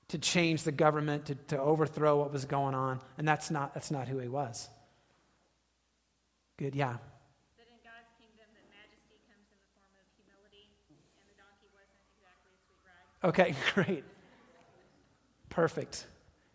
to 0.08 0.18
change 0.18 0.62
the 0.62 0.72
government, 0.72 1.26
to, 1.26 1.34
to 1.34 1.58
overthrow 1.58 2.18
what 2.18 2.32
was 2.32 2.44
going 2.44 2.74
on. 2.74 3.00
And 3.16 3.26
that's 3.26 3.50
not, 3.50 3.72
that's 3.72 3.90
not 3.90 4.08
who 4.08 4.18
he 4.18 4.28
was. 4.28 4.68
Good. 6.58 6.74
Yeah. 6.74 6.98
Okay, 13.24 13.54
great. 13.74 14.04
Perfect. 15.52 16.06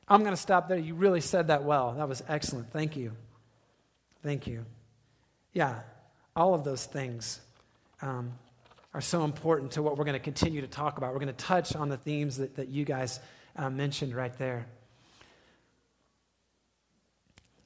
I'm 0.07 0.21
going 0.21 0.33
to 0.33 0.41
stop 0.41 0.67
there. 0.67 0.77
You 0.77 0.95
really 0.95 1.21
said 1.21 1.49
that 1.49 1.63
well. 1.63 1.93
That 1.93 2.09
was 2.09 2.23
excellent. 2.27 2.71
Thank 2.71 2.97
you. 2.97 3.11
Thank 4.23 4.47
you. 4.47 4.65
Yeah, 5.53 5.81
all 6.35 6.55
of 6.55 6.63
those 6.63 6.83
things 6.83 7.39
um, 8.01 8.33
are 8.95 9.01
so 9.01 9.23
important 9.23 9.73
to 9.73 9.83
what 9.83 9.99
we're 9.99 10.03
going 10.05 10.17
to 10.17 10.19
continue 10.19 10.61
to 10.61 10.67
talk 10.67 10.97
about. 10.97 11.13
We're 11.13 11.19
going 11.19 11.27
to 11.27 11.45
touch 11.45 11.75
on 11.75 11.89
the 11.89 11.97
themes 11.97 12.37
that, 12.37 12.55
that 12.55 12.69
you 12.69 12.85
guys 12.85 13.19
uh, 13.55 13.69
mentioned 13.69 14.15
right 14.15 14.35
there. 14.39 14.65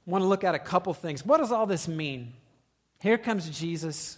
Want 0.06 0.22
to 0.22 0.28
look 0.28 0.44
at 0.44 0.54
a 0.54 0.60
couple 0.60 0.94
things. 0.94 1.26
What 1.26 1.38
does 1.38 1.54
all 1.54 1.66
this 1.66 1.88
mean? 1.88 2.34
Here 3.00 3.18
comes 3.18 3.50
Jesus. 3.58 4.18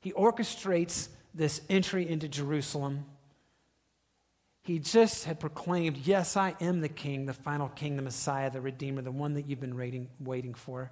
He 0.00 0.12
orchestrates 0.12 1.08
this 1.34 1.60
entry 1.68 2.08
into 2.08 2.28
Jerusalem. 2.28 3.04
He 4.64 4.78
just 4.78 5.24
had 5.24 5.40
proclaimed, 5.40 5.98
Yes, 5.98 6.38
I 6.38 6.56
am 6.58 6.80
the 6.80 6.88
king, 6.88 7.26
the 7.26 7.34
final 7.34 7.68
king, 7.68 7.96
the 7.96 8.02
Messiah, 8.02 8.50
the 8.50 8.62
Redeemer, 8.62 9.02
the 9.02 9.12
one 9.12 9.34
that 9.34 9.46
you've 9.46 9.60
been 9.60 9.76
waiting, 9.76 10.08
waiting 10.18 10.54
for. 10.54 10.90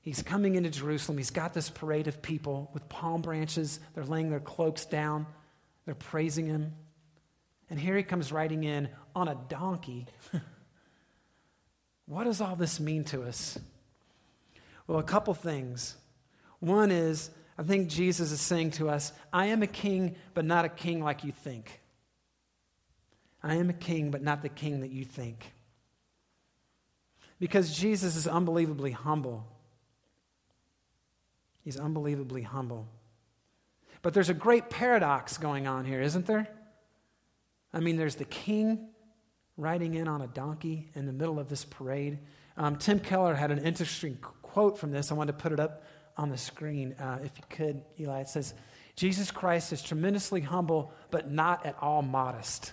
He's 0.00 0.22
coming 0.22 0.54
into 0.54 0.70
Jerusalem. 0.70 1.18
He's 1.18 1.30
got 1.30 1.54
this 1.54 1.70
parade 1.70 2.06
of 2.06 2.22
people 2.22 2.70
with 2.72 2.88
palm 2.88 3.20
branches. 3.20 3.80
They're 3.94 4.04
laying 4.04 4.30
their 4.30 4.38
cloaks 4.38 4.86
down, 4.86 5.26
they're 5.86 5.94
praising 5.96 6.46
him. 6.46 6.72
And 7.68 7.80
here 7.80 7.96
he 7.96 8.04
comes 8.04 8.30
riding 8.30 8.62
in 8.62 8.88
on 9.16 9.26
a 9.26 9.34
donkey. 9.48 10.06
what 12.06 12.24
does 12.24 12.40
all 12.40 12.54
this 12.54 12.78
mean 12.78 13.02
to 13.04 13.24
us? 13.24 13.58
Well, 14.86 15.00
a 15.00 15.02
couple 15.02 15.34
things. 15.34 15.96
One 16.60 16.92
is, 16.92 17.30
I 17.58 17.64
think 17.64 17.88
Jesus 17.88 18.30
is 18.30 18.40
saying 18.40 18.72
to 18.72 18.88
us, 18.88 19.12
I 19.32 19.46
am 19.46 19.62
a 19.62 19.66
king, 19.66 20.14
but 20.34 20.44
not 20.44 20.64
a 20.64 20.68
king 20.68 21.02
like 21.02 21.24
you 21.24 21.32
think. 21.32 21.80
I 23.44 23.56
am 23.56 23.68
a 23.68 23.74
king, 23.74 24.10
but 24.10 24.22
not 24.22 24.40
the 24.40 24.48
king 24.48 24.80
that 24.80 24.90
you 24.90 25.04
think. 25.04 25.52
Because 27.38 27.76
Jesus 27.76 28.16
is 28.16 28.26
unbelievably 28.26 28.92
humble. 28.92 29.46
He's 31.62 31.78
unbelievably 31.78 32.42
humble. 32.42 32.88
But 34.00 34.14
there's 34.14 34.30
a 34.30 34.34
great 34.34 34.70
paradox 34.70 35.36
going 35.36 35.66
on 35.66 35.84
here, 35.84 36.00
isn't 36.00 36.26
there? 36.26 36.48
I 37.72 37.80
mean, 37.80 37.98
there's 37.98 38.14
the 38.14 38.24
king 38.24 38.88
riding 39.58 39.94
in 39.94 40.08
on 40.08 40.22
a 40.22 40.26
donkey 40.26 40.88
in 40.94 41.04
the 41.04 41.12
middle 41.12 41.38
of 41.38 41.50
this 41.50 41.66
parade. 41.66 42.18
Um, 42.56 42.76
Tim 42.76 42.98
Keller 42.98 43.34
had 43.34 43.50
an 43.50 43.58
interesting 43.58 44.16
quote 44.42 44.78
from 44.78 44.90
this. 44.90 45.10
I 45.10 45.14
wanted 45.14 45.32
to 45.32 45.38
put 45.38 45.52
it 45.52 45.60
up 45.60 45.84
on 46.16 46.30
the 46.30 46.38
screen, 46.38 46.94
uh, 46.94 47.18
if 47.22 47.32
you 47.36 47.44
could, 47.50 47.82
Eli. 48.00 48.20
It 48.20 48.28
says, 48.28 48.54
Jesus 48.96 49.30
Christ 49.30 49.72
is 49.72 49.82
tremendously 49.82 50.40
humble, 50.40 50.92
but 51.10 51.30
not 51.30 51.66
at 51.66 51.76
all 51.82 52.00
modest. 52.00 52.72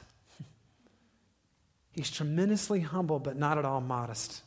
He's 1.92 2.10
tremendously 2.10 2.80
humble, 2.80 3.20
but 3.20 3.38
not 3.38 3.58
at 3.58 3.66
all 3.66 3.82
modest. 3.82 4.42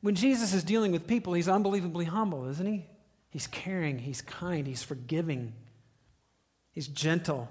When 0.00 0.14
Jesus 0.14 0.54
is 0.54 0.62
dealing 0.62 0.92
with 0.92 1.06
people, 1.06 1.32
he's 1.32 1.48
unbelievably 1.48 2.04
humble, 2.04 2.48
isn't 2.48 2.66
he? 2.66 2.86
He's 3.30 3.46
caring, 3.46 3.98
he's 3.98 4.22
kind, 4.22 4.66
he's 4.66 4.82
forgiving, 4.82 5.52
he's 6.70 6.88
gentle, 6.88 7.48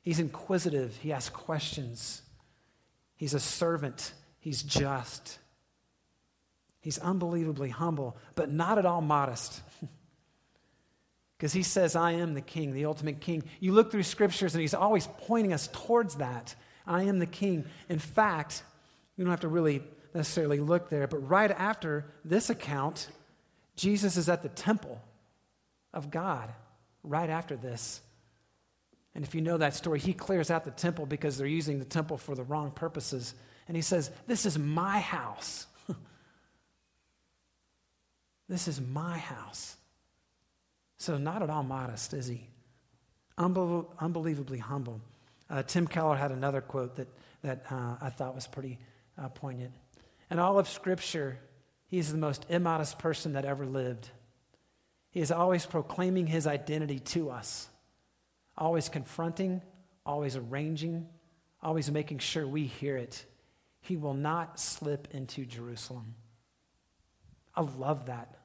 he's 0.00 0.20
inquisitive, 0.20 0.96
he 0.96 1.12
asks 1.12 1.34
questions, 1.34 2.22
he's 3.16 3.34
a 3.34 3.40
servant, 3.40 4.12
he's 4.38 4.62
just. 4.62 5.38
He's 6.80 6.98
unbelievably 6.98 7.70
humble, 7.70 8.16
but 8.34 8.50
not 8.50 8.78
at 8.78 8.86
all 8.86 9.00
modest. 9.00 9.60
Because 11.42 11.54
he 11.54 11.64
says, 11.64 11.96
I 11.96 12.12
am 12.12 12.34
the 12.34 12.40
king, 12.40 12.72
the 12.72 12.84
ultimate 12.84 13.20
king. 13.20 13.42
You 13.58 13.72
look 13.72 13.90
through 13.90 14.04
scriptures, 14.04 14.54
and 14.54 14.60
he's 14.60 14.74
always 14.74 15.08
pointing 15.22 15.52
us 15.52 15.68
towards 15.72 16.14
that. 16.18 16.54
I 16.86 17.04
am 17.04 17.18
the 17.18 17.26
king. 17.26 17.64
In 17.88 17.98
fact, 17.98 18.62
you 19.16 19.24
don't 19.24 19.30
have 19.30 19.40
to 19.40 19.48
really 19.48 19.82
necessarily 20.14 20.60
look 20.60 20.90
there, 20.90 21.06
but 21.06 21.28
right 21.28 21.50
after 21.50 22.04
this 22.24 22.50
account, 22.50 23.08
Jesus 23.76 24.16
is 24.16 24.28
at 24.28 24.42
the 24.42 24.48
temple 24.48 25.00
of 25.94 26.10
God, 26.10 26.50
right 27.02 27.30
after 27.30 27.56
this. 27.56 28.00
And 29.14 29.24
if 29.24 29.34
you 29.34 29.40
know 29.40 29.58
that 29.58 29.74
story, 29.74 29.98
he 29.98 30.12
clears 30.12 30.50
out 30.50 30.64
the 30.64 30.70
temple 30.70 31.06
because 31.06 31.36
they're 31.36 31.46
using 31.46 31.78
the 31.78 31.84
temple 31.84 32.16
for 32.16 32.34
the 32.34 32.42
wrong 32.42 32.70
purposes. 32.70 33.34
And 33.68 33.76
he 33.76 33.82
says, 33.82 34.10
This 34.26 34.46
is 34.46 34.58
my 34.58 35.00
house. 35.00 35.66
this 38.48 38.68
is 38.68 38.80
my 38.80 39.18
house. 39.18 39.76
So, 40.98 41.18
not 41.18 41.42
at 41.42 41.50
all 41.50 41.62
modest, 41.62 42.14
is 42.14 42.26
he? 42.26 42.48
unbelievably 43.38 44.58
humble. 44.58 45.00
Uh, 45.52 45.62
Tim 45.62 45.86
Keller 45.86 46.16
had 46.16 46.32
another 46.32 46.62
quote 46.62 46.96
that, 46.96 47.08
that 47.42 47.66
uh, 47.70 47.96
I 48.00 48.08
thought 48.08 48.34
was 48.34 48.46
pretty 48.46 48.78
uh, 49.18 49.28
poignant. 49.28 49.72
In 50.30 50.38
all 50.38 50.58
of 50.58 50.66
Scripture, 50.66 51.38
he 51.84 51.98
is 51.98 52.10
the 52.10 52.16
most 52.16 52.46
immodest 52.48 52.98
person 52.98 53.34
that 53.34 53.44
ever 53.44 53.66
lived. 53.66 54.08
He 55.10 55.20
is 55.20 55.30
always 55.30 55.66
proclaiming 55.66 56.26
his 56.26 56.46
identity 56.46 57.00
to 57.00 57.28
us, 57.28 57.68
always 58.56 58.88
confronting, 58.88 59.60
always 60.06 60.36
arranging, 60.36 61.06
always 61.62 61.90
making 61.90 62.20
sure 62.20 62.46
we 62.46 62.64
hear 62.64 62.96
it. 62.96 63.22
He 63.82 63.98
will 63.98 64.14
not 64.14 64.58
slip 64.58 65.08
into 65.10 65.44
Jerusalem. 65.44 66.14
I 67.54 67.60
love 67.60 68.06
that. 68.06 68.38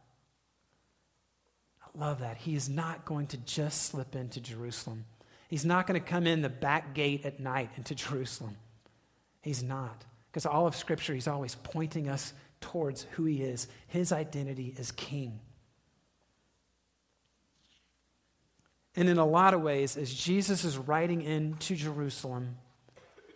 I 1.82 1.98
love 1.98 2.20
that. 2.20 2.36
He 2.36 2.54
is 2.54 2.68
not 2.68 3.06
going 3.06 3.28
to 3.28 3.38
just 3.38 3.84
slip 3.84 4.14
into 4.14 4.42
Jerusalem. 4.42 5.06
He's 5.48 5.66
not 5.66 5.88
going 5.88 6.00
to 6.00 6.06
come 6.06 6.28
in 6.28 6.42
the 6.42 6.50
back 6.50 6.94
gate 6.94 7.26
at 7.26 7.40
night 7.40 7.72
into 7.78 7.96
Jerusalem. 7.96 8.58
He's 9.42 9.64
not. 9.64 10.06
Because 10.30 10.46
all 10.46 10.68
of 10.68 10.76
Scripture, 10.76 11.14
he's 11.14 11.28
always 11.28 11.56
pointing 11.56 12.10
us 12.10 12.34
towards 12.60 13.04
who 13.12 13.26
he 13.26 13.42
is. 13.42 13.68
His 13.88 14.12
identity 14.12 14.74
is 14.78 14.92
king. 14.92 15.40
And 18.96 19.08
in 19.08 19.18
a 19.18 19.26
lot 19.26 19.54
of 19.54 19.62
ways, 19.62 19.96
as 19.96 20.14
Jesus 20.14 20.64
is 20.64 20.78
riding 20.78 21.22
into 21.22 21.76
Jerusalem, 21.76 22.58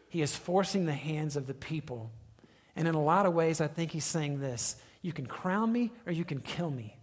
he 0.10 0.22
is 0.22 0.36
forcing 0.36 0.86
the 0.86 0.94
hands 0.94 1.36
of 1.36 1.48
the 1.48 1.54
people. 1.54 2.12
And 2.76 2.88
in 2.88 2.96
a 2.96 3.02
lot 3.02 3.26
of 3.26 3.34
ways, 3.34 3.62
I 3.62 3.68
think 3.68 3.92
he's 3.92 4.06
saying 4.06 4.40
this 4.40 4.76
you 5.02 5.14
can 5.14 5.26
crown 5.26 5.72
me 5.72 5.92
or 6.06 6.12
you 6.12 6.26
can 6.26 6.40
kill 6.40 6.70
me. 6.70 6.98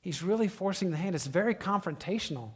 He's 0.00 0.22
really 0.22 0.48
forcing 0.48 0.92
the 0.92 0.96
hand. 0.96 1.14
It's 1.16 1.26
very 1.26 1.54
confrontational. 1.54 2.50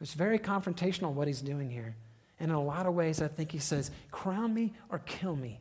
It's 0.00 0.14
very 0.14 0.38
confrontational 0.38 1.12
what 1.12 1.28
he's 1.28 1.42
doing 1.42 1.70
here. 1.70 1.94
And 2.38 2.50
in 2.50 2.56
a 2.56 2.62
lot 2.62 2.86
of 2.86 2.94
ways, 2.94 3.20
I 3.20 3.28
think 3.28 3.52
he 3.52 3.58
says, 3.58 3.90
Crown 4.10 4.54
me 4.54 4.72
or 4.88 5.00
kill 5.00 5.36
me, 5.36 5.60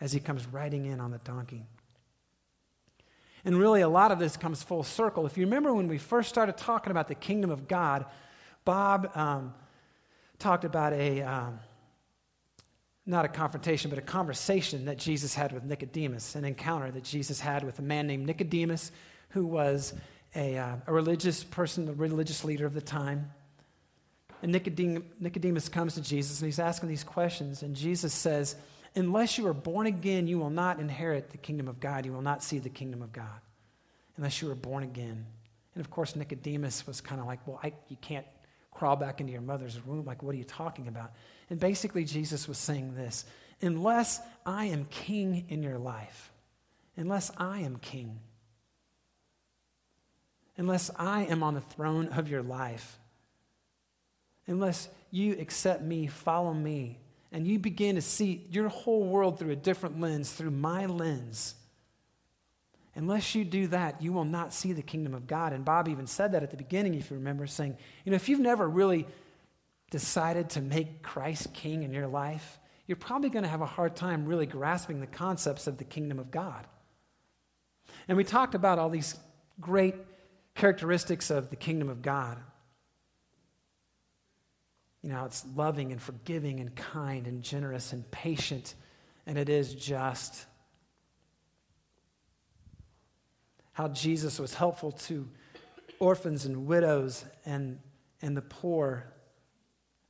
as 0.00 0.12
he 0.12 0.18
comes 0.18 0.46
riding 0.46 0.86
in 0.86 1.00
on 1.00 1.12
the 1.12 1.18
donkey. 1.18 1.64
And 3.44 3.58
really, 3.58 3.82
a 3.82 3.88
lot 3.88 4.10
of 4.10 4.18
this 4.18 4.36
comes 4.36 4.62
full 4.62 4.82
circle. 4.82 5.26
If 5.26 5.36
you 5.36 5.44
remember 5.44 5.72
when 5.72 5.86
we 5.86 5.98
first 5.98 6.28
started 6.28 6.56
talking 6.56 6.90
about 6.90 7.08
the 7.08 7.14
kingdom 7.14 7.50
of 7.50 7.68
God, 7.68 8.06
Bob 8.64 9.10
um, 9.14 9.54
talked 10.38 10.64
about 10.64 10.94
a, 10.94 11.20
um, 11.22 11.60
not 13.06 13.26
a 13.26 13.28
confrontation, 13.28 13.90
but 13.90 13.98
a 13.98 14.02
conversation 14.02 14.86
that 14.86 14.98
Jesus 14.98 15.34
had 15.34 15.52
with 15.52 15.62
Nicodemus, 15.62 16.34
an 16.34 16.44
encounter 16.44 16.90
that 16.90 17.04
Jesus 17.04 17.38
had 17.38 17.62
with 17.62 17.78
a 17.78 17.82
man 17.82 18.06
named 18.06 18.26
Nicodemus 18.26 18.90
who 19.28 19.44
was 19.44 19.92
a, 20.34 20.58
uh, 20.58 20.76
a 20.86 20.92
religious 20.92 21.44
person, 21.44 21.86
the 21.86 21.92
religious 21.92 22.44
leader 22.44 22.66
of 22.66 22.74
the 22.74 22.80
time. 22.80 23.30
And 24.42 24.52
Nicodemus 24.52 25.68
comes 25.68 25.94
to 25.94 26.02
Jesus 26.02 26.40
and 26.40 26.46
he's 26.46 26.58
asking 26.58 26.88
these 26.88 27.04
questions. 27.04 27.62
And 27.62 27.74
Jesus 27.74 28.12
says, 28.12 28.56
Unless 28.96 29.38
you 29.38 29.46
are 29.48 29.54
born 29.54 29.86
again, 29.86 30.28
you 30.28 30.38
will 30.38 30.50
not 30.50 30.78
inherit 30.78 31.30
the 31.30 31.38
kingdom 31.38 31.66
of 31.66 31.80
God. 31.80 32.06
You 32.06 32.12
will 32.12 32.22
not 32.22 32.42
see 32.44 32.58
the 32.58 32.68
kingdom 32.68 33.02
of 33.02 33.12
God 33.12 33.40
unless 34.16 34.40
you 34.40 34.50
are 34.50 34.54
born 34.54 34.84
again. 34.84 35.26
And 35.74 35.84
of 35.84 35.90
course, 35.90 36.14
Nicodemus 36.14 36.86
was 36.86 37.00
kind 37.00 37.20
of 37.20 37.26
like, 37.26 37.40
Well, 37.46 37.58
I, 37.62 37.72
you 37.88 37.96
can't 38.00 38.26
crawl 38.70 38.96
back 38.96 39.20
into 39.20 39.32
your 39.32 39.42
mother's 39.42 39.84
womb. 39.84 40.04
Like, 40.04 40.22
what 40.22 40.34
are 40.34 40.38
you 40.38 40.44
talking 40.44 40.88
about? 40.88 41.12
And 41.48 41.58
basically, 41.58 42.04
Jesus 42.04 42.46
was 42.46 42.58
saying 42.58 42.94
this 42.94 43.24
Unless 43.62 44.20
I 44.44 44.66
am 44.66 44.84
king 44.86 45.46
in 45.48 45.62
your 45.62 45.78
life, 45.78 46.32
unless 46.96 47.30
I 47.36 47.60
am 47.60 47.76
king, 47.76 48.18
unless 50.56 50.90
I 50.96 51.24
am 51.24 51.42
on 51.42 51.54
the 51.54 51.60
throne 51.60 52.08
of 52.08 52.28
your 52.28 52.42
life, 52.42 52.98
unless 54.46 54.88
you 55.10 55.36
accept 55.38 55.82
me, 55.82 56.06
follow 56.06 56.52
me, 56.52 56.98
and 57.32 57.46
you 57.46 57.58
begin 57.58 57.96
to 57.96 58.02
see 58.02 58.46
your 58.50 58.68
whole 58.68 59.04
world 59.04 59.38
through 59.38 59.50
a 59.50 59.56
different 59.56 60.00
lens, 60.00 60.32
through 60.32 60.52
my 60.52 60.86
lens, 60.86 61.56
unless 62.94 63.34
you 63.34 63.44
do 63.44 63.66
that, 63.68 64.00
you 64.00 64.12
will 64.12 64.24
not 64.24 64.52
see 64.52 64.72
the 64.72 64.82
kingdom 64.82 65.14
of 65.14 65.26
God. 65.26 65.52
And 65.52 65.64
Bob 65.64 65.88
even 65.88 66.06
said 66.06 66.32
that 66.32 66.42
at 66.42 66.50
the 66.50 66.56
beginning, 66.56 66.94
if 66.94 67.10
you 67.10 67.16
remember, 67.16 67.46
saying, 67.46 67.76
you 68.04 68.10
know, 68.10 68.16
if 68.16 68.28
you've 68.28 68.40
never 68.40 68.68
really 68.68 69.06
decided 69.90 70.50
to 70.50 70.60
make 70.60 71.02
Christ 71.02 71.52
king 71.54 71.82
in 71.82 71.92
your 71.92 72.06
life, 72.06 72.58
you're 72.86 72.96
probably 72.96 73.30
going 73.30 73.42
to 73.42 73.48
have 73.48 73.62
a 73.62 73.66
hard 73.66 73.96
time 73.96 74.26
really 74.26 74.46
grasping 74.46 75.00
the 75.00 75.06
concepts 75.06 75.66
of 75.66 75.78
the 75.78 75.84
kingdom 75.84 76.18
of 76.18 76.30
God. 76.30 76.66
And 78.08 78.16
we 78.16 78.24
talked 78.24 78.54
about 78.54 78.78
all 78.78 78.90
these 78.90 79.16
great 79.60 79.94
characteristics 80.54 81.30
of 81.30 81.50
the 81.50 81.56
kingdom 81.56 81.88
of 81.88 82.02
God. 82.02 82.38
You 85.02 85.10
know, 85.10 85.24
it's 85.24 85.44
loving 85.54 85.92
and 85.92 86.00
forgiving 86.00 86.60
and 86.60 86.74
kind 86.74 87.26
and 87.26 87.42
generous 87.42 87.92
and 87.92 88.10
patient, 88.10 88.74
and 89.26 89.36
it 89.36 89.48
is 89.48 89.74
just. 89.74 90.46
How 93.72 93.88
Jesus 93.88 94.38
was 94.38 94.54
helpful 94.54 94.92
to 94.92 95.28
orphans 95.98 96.46
and 96.46 96.66
widows 96.66 97.24
and, 97.44 97.78
and 98.22 98.36
the 98.36 98.42
poor 98.42 99.04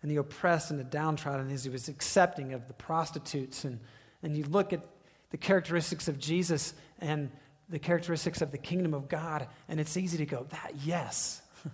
and 0.02 0.10
the 0.10 0.16
oppressed 0.16 0.70
and 0.70 0.78
the 0.78 0.84
downtrodden 0.84 1.50
as 1.50 1.64
he 1.64 1.70
was 1.70 1.88
accepting 1.88 2.52
of 2.52 2.68
the 2.68 2.74
prostitutes. 2.74 3.64
And, 3.64 3.80
and 4.22 4.36
you 4.36 4.44
look 4.44 4.74
at 4.74 4.84
the 5.30 5.38
characteristics 5.38 6.08
of 6.08 6.18
Jesus 6.18 6.74
and 7.00 7.30
the 7.68 7.78
characteristics 7.78 8.42
of 8.42 8.50
the 8.50 8.58
kingdom 8.58 8.94
of 8.94 9.08
God, 9.08 9.48
and 9.68 9.80
it's 9.80 9.96
easy 9.96 10.18
to 10.18 10.26
go, 10.26 10.46
that, 10.50 10.74
yes. 10.84 11.40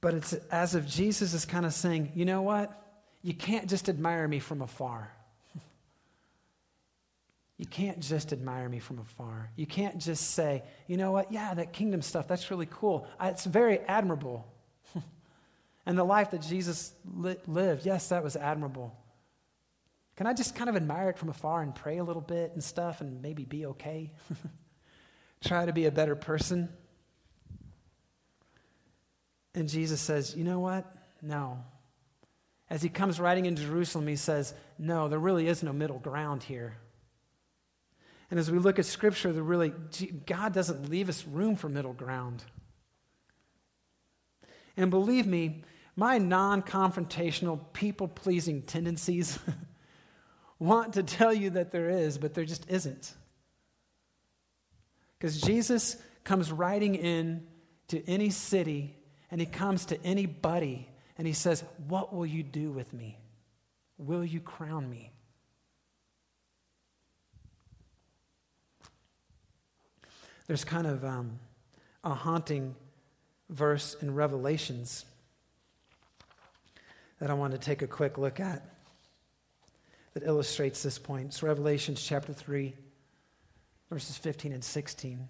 but 0.00 0.14
it's 0.14 0.32
as 0.50 0.74
if 0.74 0.86
Jesus 0.86 1.34
is 1.34 1.44
kind 1.44 1.66
of 1.66 1.72
saying, 1.72 2.12
you 2.14 2.24
know 2.24 2.42
what? 2.42 2.76
You 3.22 3.34
can't 3.34 3.68
just 3.68 3.88
admire 3.88 4.26
me 4.28 4.38
from 4.38 4.62
afar. 4.62 5.12
You 7.58 7.66
can't 7.66 8.00
just 8.00 8.32
admire 8.32 8.70
me 8.70 8.78
from 8.78 9.00
afar. 9.00 9.50
You 9.54 9.66
can't 9.66 9.98
just 9.98 10.30
say, 10.30 10.62
you 10.86 10.96
know 10.96 11.12
what, 11.12 11.30
yeah, 11.30 11.52
that 11.52 11.74
kingdom 11.74 12.00
stuff, 12.00 12.26
that's 12.26 12.50
really 12.50 12.66
cool. 12.70 13.06
It's 13.20 13.44
very 13.44 13.80
admirable. 13.80 14.50
and 15.84 15.98
the 15.98 16.04
life 16.04 16.30
that 16.30 16.40
Jesus 16.40 16.94
li- 17.14 17.36
lived, 17.46 17.84
yes, 17.84 18.08
that 18.08 18.24
was 18.24 18.34
admirable. 18.34 18.96
Can 20.20 20.26
I 20.26 20.34
just 20.34 20.54
kind 20.54 20.68
of 20.68 20.76
admire 20.76 21.08
it 21.08 21.16
from 21.16 21.30
afar 21.30 21.62
and 21.62 21.74
pray 21.74 21.96
a 21.96 22.04
little 22.04 22.20
bit 22.20 22.52
and 22.52 22.62
stuff 22.62 23.00
and 23.00 23.22
maybe 23.22 23.46
be 23.46 23.64
okay? 23.64 24.12
Try 25.42 25.64
to 25.64 25.72
be 25.72 25.86
a 25.86 25.90
better 25.90 26.14
person? 26.14 26.68
And 29.54 29.66
Jesus 29.66 29.98
says, 29.98 30.36
you 30.36 30.44
know 30.44 30.60
what? 30.60 30.84
No. 31.22 31.64
As 32.68 32.82
he 32.82 32.90
comes 32.90 33.18
riding 33.18 33.46
into 33.46 33.62
Jerusalem, 33.62 34.06
he 34.08 34.16
says, 34.16 34.52
no, 34.78 35.08
there 35.08 35.18
really 35.18 35.48
is 35.48 35.62
no 35.62 35.72
middle 35.72 35.98
ground 35.98 36.42
here. 36.42 36.76
And 38.30 38.38
as 38.38 38.50
we 38.50 38.58
look 38.58 38.78
at 38.78 38.84
Scripture, 38.84 39.32
the 39.32 39.42
really, 39.42 39.72
God 40.26 40.52
doesn't 40.52 40.90
leave 40.90 41.08
us 41.08 41.24
room 41.24 41.56
for 41.56 41.70
middle 41.70 41.94
ground. 41.94 42.44
And 44.76 44.90
believe 44.90 45.26
me, 45.26 45.64
my 45.96 46.18
non 46.18 46.60
confrontational, 46.60 47.58
people 47.72 48.06
pleasing 48.06 48.60
tendencies 48.60 49.38
want 50.60 50.92
to 50.92 51.02
tell 51.02 51.34
you 51.34 51.50
that 51.50 51.72
there 51.72 51.88
is, 51.88 52.18
but 52.18 52.34
there 52.34 52.44
just 52.44 52.70
isn't. 52.70 53.12
Because 55.18 55.40
Jesus 55.40 55.96
comes 56.22 56.52
riding 56.52 56.94
in 56.94 57.46
to 57.88 58.08
any 58.08 58.30
city 58.30 58.94
and 59.30 59.40
he 59.40 59.46
comes 59.46 59.86
to 59.86 60.04
anybody 60.04 60.88
and 61.18 61.26
he 61.26 61.32
says, 61.32 61.64
What 61.88 62.14
will 62.14 62.26
you 62.26 62.42
do 62.42 62.70
with 62.70 62.92
me? 62.92 63.18
Will 63.98 64.24
you 64.24 64.40
crown 64.40 64.88
me? 64.88 65.12
There's 70.46 70.64
kind 70.64 70.86
of 70.86 71.04
um, 71.04 71.38
a 72.02 72.14
haunting 72.14 72.74
verse 73.48 73.94
in 74.00 74.14
Revelations 74.14 75.04
that 77.20 77.30
I 77.30 77.34
want 77.34 77.52
to 77.52 77.58
take 77.58 77.82
a 77.82 77.86
quick 77.86 78.18
look 78.18 78.40
at 78.40 78.69
that 80.14 80.22
illustrates 80.24 80.82
this 80.82 80.98
point. 80.98 81.26
It's 81.26 81.42
Revelation 81.42 81.94
chapter 81.94 82.32
3, 82.32 82.74
verses 83.90 84.16
15 84.16 84.52
and 84.52 84.64
16. 84.64 85.28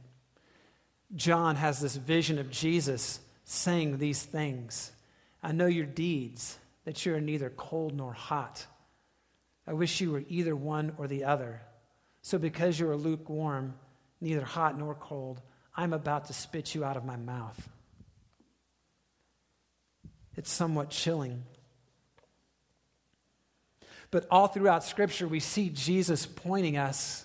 John 1.16 1.56
has 1.56 1.80
this 1.80 1.96
vision 1.96 2.38
of 2.38 2.50
Jesus 2.50 3.20
saying 3.44 3.98
these 3.98 4.22
things 4.22 4.92
I 5.42 5.52
know 5.52 5.66
your 5.66 5.86
deeds, 5.86 6.58
that 6.84 7.06
you 7.06 7.14
are 7.14 7.20
neither 7.20 7.50
cold 7.50 7.94
nor 7.94 8.12
hot. 8.12 8.66
I 9.66 9.72
wish 9.72 10.00
you 10.00 10.12
were 10.12 10.24
either 10.28 10.54
one 10.54 10.92
or 10.98 11.06
the 11.06 11.24
other. 11.24 11.62
So 12.22 12.38
because 12.38 12.78
you 12.78 12.88
are 12.90 12.96
lukewarm, 12.96 13.74
neither 14.20 14.44
hot 14.44 14.78
nor 14.78 14.94
cold. 14.94 15.40
I'm 15.74 15.92
about 15.92 16.26
to 16.26 16.32
spit 16.32 16.74
you 16.74 16.84
out 16.84 16.96
of 16.96 17.04
my 17.04 17.16
mouth. 17.16 17.68
It's 20.36 20.50
somewhat 20.50 20.90
chilling. 20.90 21.44
But 24.10 24.26
all 24.30 24.48
throughout 24.48 24.84
Scripture, 24.84 25.28
we 25.28 25.40
see 25.40 25.70
Jesus 25.70 26.26
pointing 26.26 26.76
us 26.76 27.24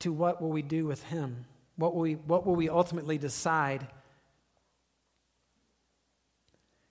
to 0.00 0.12
what 0.12 0.40
will 0.40 0.50
we 0.50 0.62
do 0.62 0.86
with 0.86 1.02
him? 1.04 1.44
What 1.76 1.94
will 1.94 2.02
we, 2.02 2.14
what 2.14 2.46
will 2.46 2.54
we 2.54 2.68
ultimately 2.68 3.18
decide? 3.18 3.86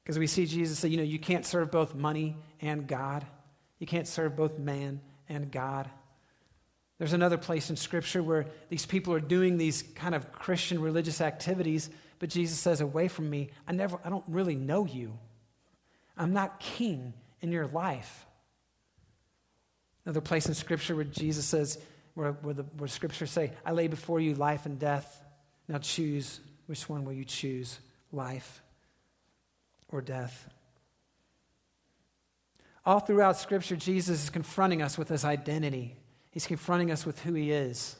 Because 0.03 0.19
we 0.19 0.27
see 0.27 0.45
Jesus 0.45 0.79
say, 0.79 0.89
you 0.89 0.97
know, 0.97 1.03
you 1.03 1.19
can't 1.19 1.45
serve 1.45 1.71
both 1.71 1.95
money 1.95 2.36
and 2.62 2.88
God. 2.88 3.25
You 3.79 3.88
can't 3.88 4.07
serve 4.07 4.36
both 4.36 4.57
man 4.57 5.01
and 5.29 5.51
God. 5.51 5.89
There's 6.97 7.13
another 7.13 7.38
place 7.38 7.69
in 7.69 7.75
Scripture 7.75 8.23
where 8.23 8.47
these 8.69 8.86
people 8.86 9.13
are 9.13 9.19
doing 9.19 9.57
these 9.57 9.83
kind 9.95 10.15
of 10.15 10.31
Christian 10.31 10.81
religious 10.81 11.21
activities, 11.21 11.89
but 12.19 12.29
Jesus 12.29 12.57
says, 12.57 12.81
Away 12.81 13.07
from 13.07 13.29
me, 13.29 13.51
I, 13.67 13.71
never, 13.71 13.99
I 14.03 14.10
don't 14.10 14.25
really 14.27 14.55
know 14.55 14.86
you. 14.86 15.17
I'm 16.17 16.33
not 16.33 16.60
king 16.60 17.13
in 17.41 17.52
your 17.52 17.67
life. 17.67 18.26
Another 20.06 20.21
place 20.21 20.47
in 20.47 20.54
Scripture 20.54 20.95
where 20.95 21.04
Jesus 21.04 21.45
says, 21.45 21.78
where, 22.13 22.32
where, 22.32 22.54
the, 22.54 22.63
where 22.78 22.88
Scripture 22.88 23.28
say, 23.28 23.52
I 23.65 23.71
lay 23.71 23.88
before 23.88 24.19
you 24.19 24.36
life 24.36 24.65
and 24.65 24.80
death. 24.80 25.21
Now 25.67 25.80
choose, 25.80 26.39
which 26.67 26.88
one 26.88 27.04
will 27.06 27.13
you 27.13 27.26
choose, 27.26 27.78
life 28.12 28.62
or 29.89 30.02
death? 30.02 30.50
All 32.86 33.02
throughout 33.02 33.38
Scripture, 33.38 33.76
Jesus 33.76 34.23
is 34.23 34.30
confronting 34.30 34.82
us 34.82 34.97
with 34.97 35.10
his 35.10 35.26
identity. 35.26 35.97
He's 36.32 36.47
confronting 36.47 36.89
us 36.89 37.06
with 37.06 37.19
who 37.19 37.34
he 37.34 37.52
is. 37.52 37.97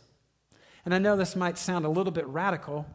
And 0.86 0.96
I 0.96 1.00
know 1.00 1.18
this 1.18 1.36
might 1.36 1.58
sound 1.58 1.86
a 1.86 1.90
little 1.90 2.14
bit 2.14 2.26
radical, 2.28 2.86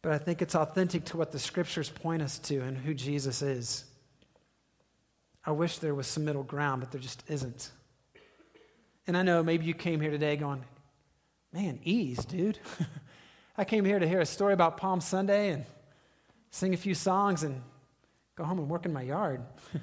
but 0.00 0.12
I 0.12 0.18
think 0.18 0.40
it's 0.40 0.54
authentic 0.54 1.04
to 1.06 1.18
what 1.18 1.30
the 1.32 1.38
scriptures 1.38 1.90
point 1.90 2.22
us 2.22 2.38
to 2.38 2.60
and 2.60 2.78
who 2.78 2.94
Jesus 2.94 3.42
is. 3.42 3.84
I 5.44 5.50
wish 5.50 5.78
there 5.78 5.94
was 5.94 6.06
some 6.06 6.24
middle 6.24 6.42
ground, 6.42 6.80
but 6.80 6.90
there 6.90 7.00
just 7.00 7.22
isn't. 7.28 7.70
And 9.06 9.16
I 9.16 9.22
know 9.22 9.42
maybe 9.42 9.64
you 9.64 9.74
came 9.74 10.00
here 10.00 10.10
today 10.10 10.36
going, 10.36 10.64
man, 11.52 11.80
ease, 11.82 12.24
dude. 12.24 12.58
I 13.56 13.64
came 13.64 13.84
here 13.84 13.98
to 13.98 14.08
hear 14.08 14.20
a 14.20 14.26
story 14.26 14.54
about 14.54 14.76
Palm 14.76 15.00
Sunday 15.00 15.50
and 15.50 15.64
sing 16.50 16.74
a 16.74 16.76
few 16.76 16.94
songs 16.94 17.42
and 17.42 17.60
go 18.36 18.44
home 18.44 18.58
and 18.58 18.68
work 18.68 18.86
in 18.86 18.92
my 18.92 19.02
yard. 19.02 19.42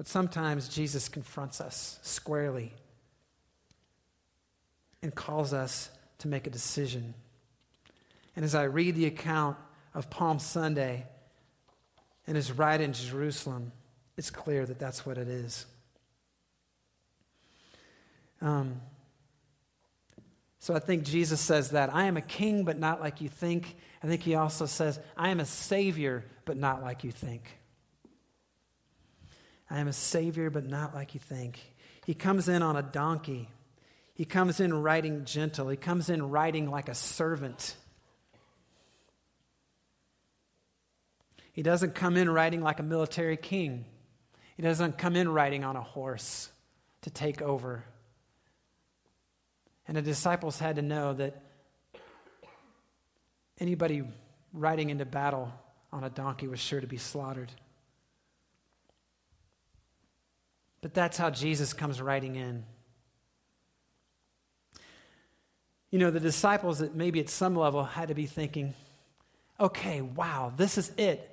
But 0.00 0.08
sometimes 0.08 0.70
Jesus 0.70 1.10
confronts 1.10 1.60
us 1.60 1.98
squarely 2.00 2.72
and 5.02 5.14
calls 5.14 5.52
us 5.52 5.90
to 6.20 6.28
make 6.28 6.46
a 6.46 6.50
decision. 6.50 7.12
And 8.34 8.42
as 8.42 8.54
I 8.54 8.62
read 8.62 8.94
the 8.94 9.04
account 9.04 9.58
of 9.92 10.08
Palm 10.08 10.38
Sunday 10.38 11.04
and 12.30 12.36
his 12.36 12.52
ride 12.52 12.80
in 12.80 12.92
Jerusalem, 12.92 13.72
it's 14.16 14.30
clear 14.30 14.64
that 14.64 14.78
that's 14.78 15.04
what 15.04 15.18
it 15.18 15.26
is. 15.26 15.66
Um, 18.40 18.80
so 20.60 20.72
I 20.72 20.78
think 20.78 21.02
Jesus 21.02 21.40
says 21.40 21.70
that 21.70 21.92
I 21.92 22.04
am 22.04 22.16
a 22.16 22.20
king, 22.20 22.62
but 22.62 22.78
not 22.78 23.00
like 23.00 23.20
you 23.20 23.28
think. 23.28 23.76
I 24.00 24.06
think 24.06 24.22
he 24.22 24.36
also 24.36 24.66
says, 24.66 25.00
I 25.16 25.30
am 25.30 25.40
a 25.40 25.44
savior, 25.44 26.24
but 26.44 26.56
not 26.56 26.82
like 26.82 27.02
you 27.02 27.10
think. 27.10 27.50
I 29.68 29.80
am 29.80 29.88
a 29.88 29.92
savior, 29.92 30.50
but 30.50 30.64
not 30.64 30.94
like 30.94 31.14
you 31.14 31.20
think. 31.20 31.58
He 32.06 32.14
comes 32.14 32.48
in 32.48 32.62
on 32.62 32.76
a 32.76 32.82
donkey. 32.82 33.48
He 34.14 34.24
comes 34.24 34.60
in 34.60 34.72
riding 34.72 35.24
gentle. 35.24 35.68
He 35.68 35.76
comes 35.76 36.08
in 36.08 36.30
riding 36.30 36.70
like 36.70 36.88
a 36.88 36.94
servant. 36.94 37.74
He 41.52 41.62
doesn't 41.62 41.94
come 41.94 42.16
in 42.16 42.30
riding 42.30 42.62
like 42.62 42.78
a 42.80 42.82
military 42.82 43.36
king. 43.36 43.84
He 44.56 44.62
doesn't 44.62 44.98
come 44.98 45.16
in 45.16 45.28
riding 45.28 45.64
on 45.64 45.76
a 45.76 45.82
horse 45.82 46.50
to 47.02 47.10
take 47.10 47.42
over. 47.42 47.84
And 49.88 49.96
the 49.96 50.02
disciples 50.02 50.58
had 50.58 50.76
to 50.76 50.82
know 50.82 51.14
that 51.14 51.42
anybody 53.58 54.04
riding 54.52 54.90
into 54.90 55.04
battle 55.04 55.52
on 55.92 56.04
a 56.04 56.10
donkey 56.10 56.46
was 56.46 56.60
sure 56.60 56.80
to 56.80 56.86
be 56.86 56.96
slaughtered. 56.96 57.50
But 60.80 60.94
that's 60.94 61.18
how 61.18 61.30
Jesus 61.30 61.72
comes 61.72 62.00
riding 62.00 62.36
in. 62.36 62.64
You 65.90 65.98
know, 65.98 66.10
the 66.10 66.20
disciples 66.20 66.78
that 66.78 66.94
maybe 66.94 67.20
at 67.20 67.28
some 67.28 67.56
level 67.56 67.84
had 67.84 68.08
to 68.08 68.14
be 68.14 68.26
thinking, 68.26 68.74
okay, 69.58 70.00
wow, 70.00 70.52
this 70.56 70.78
is 70.78 70.92
it. 70.96 71.29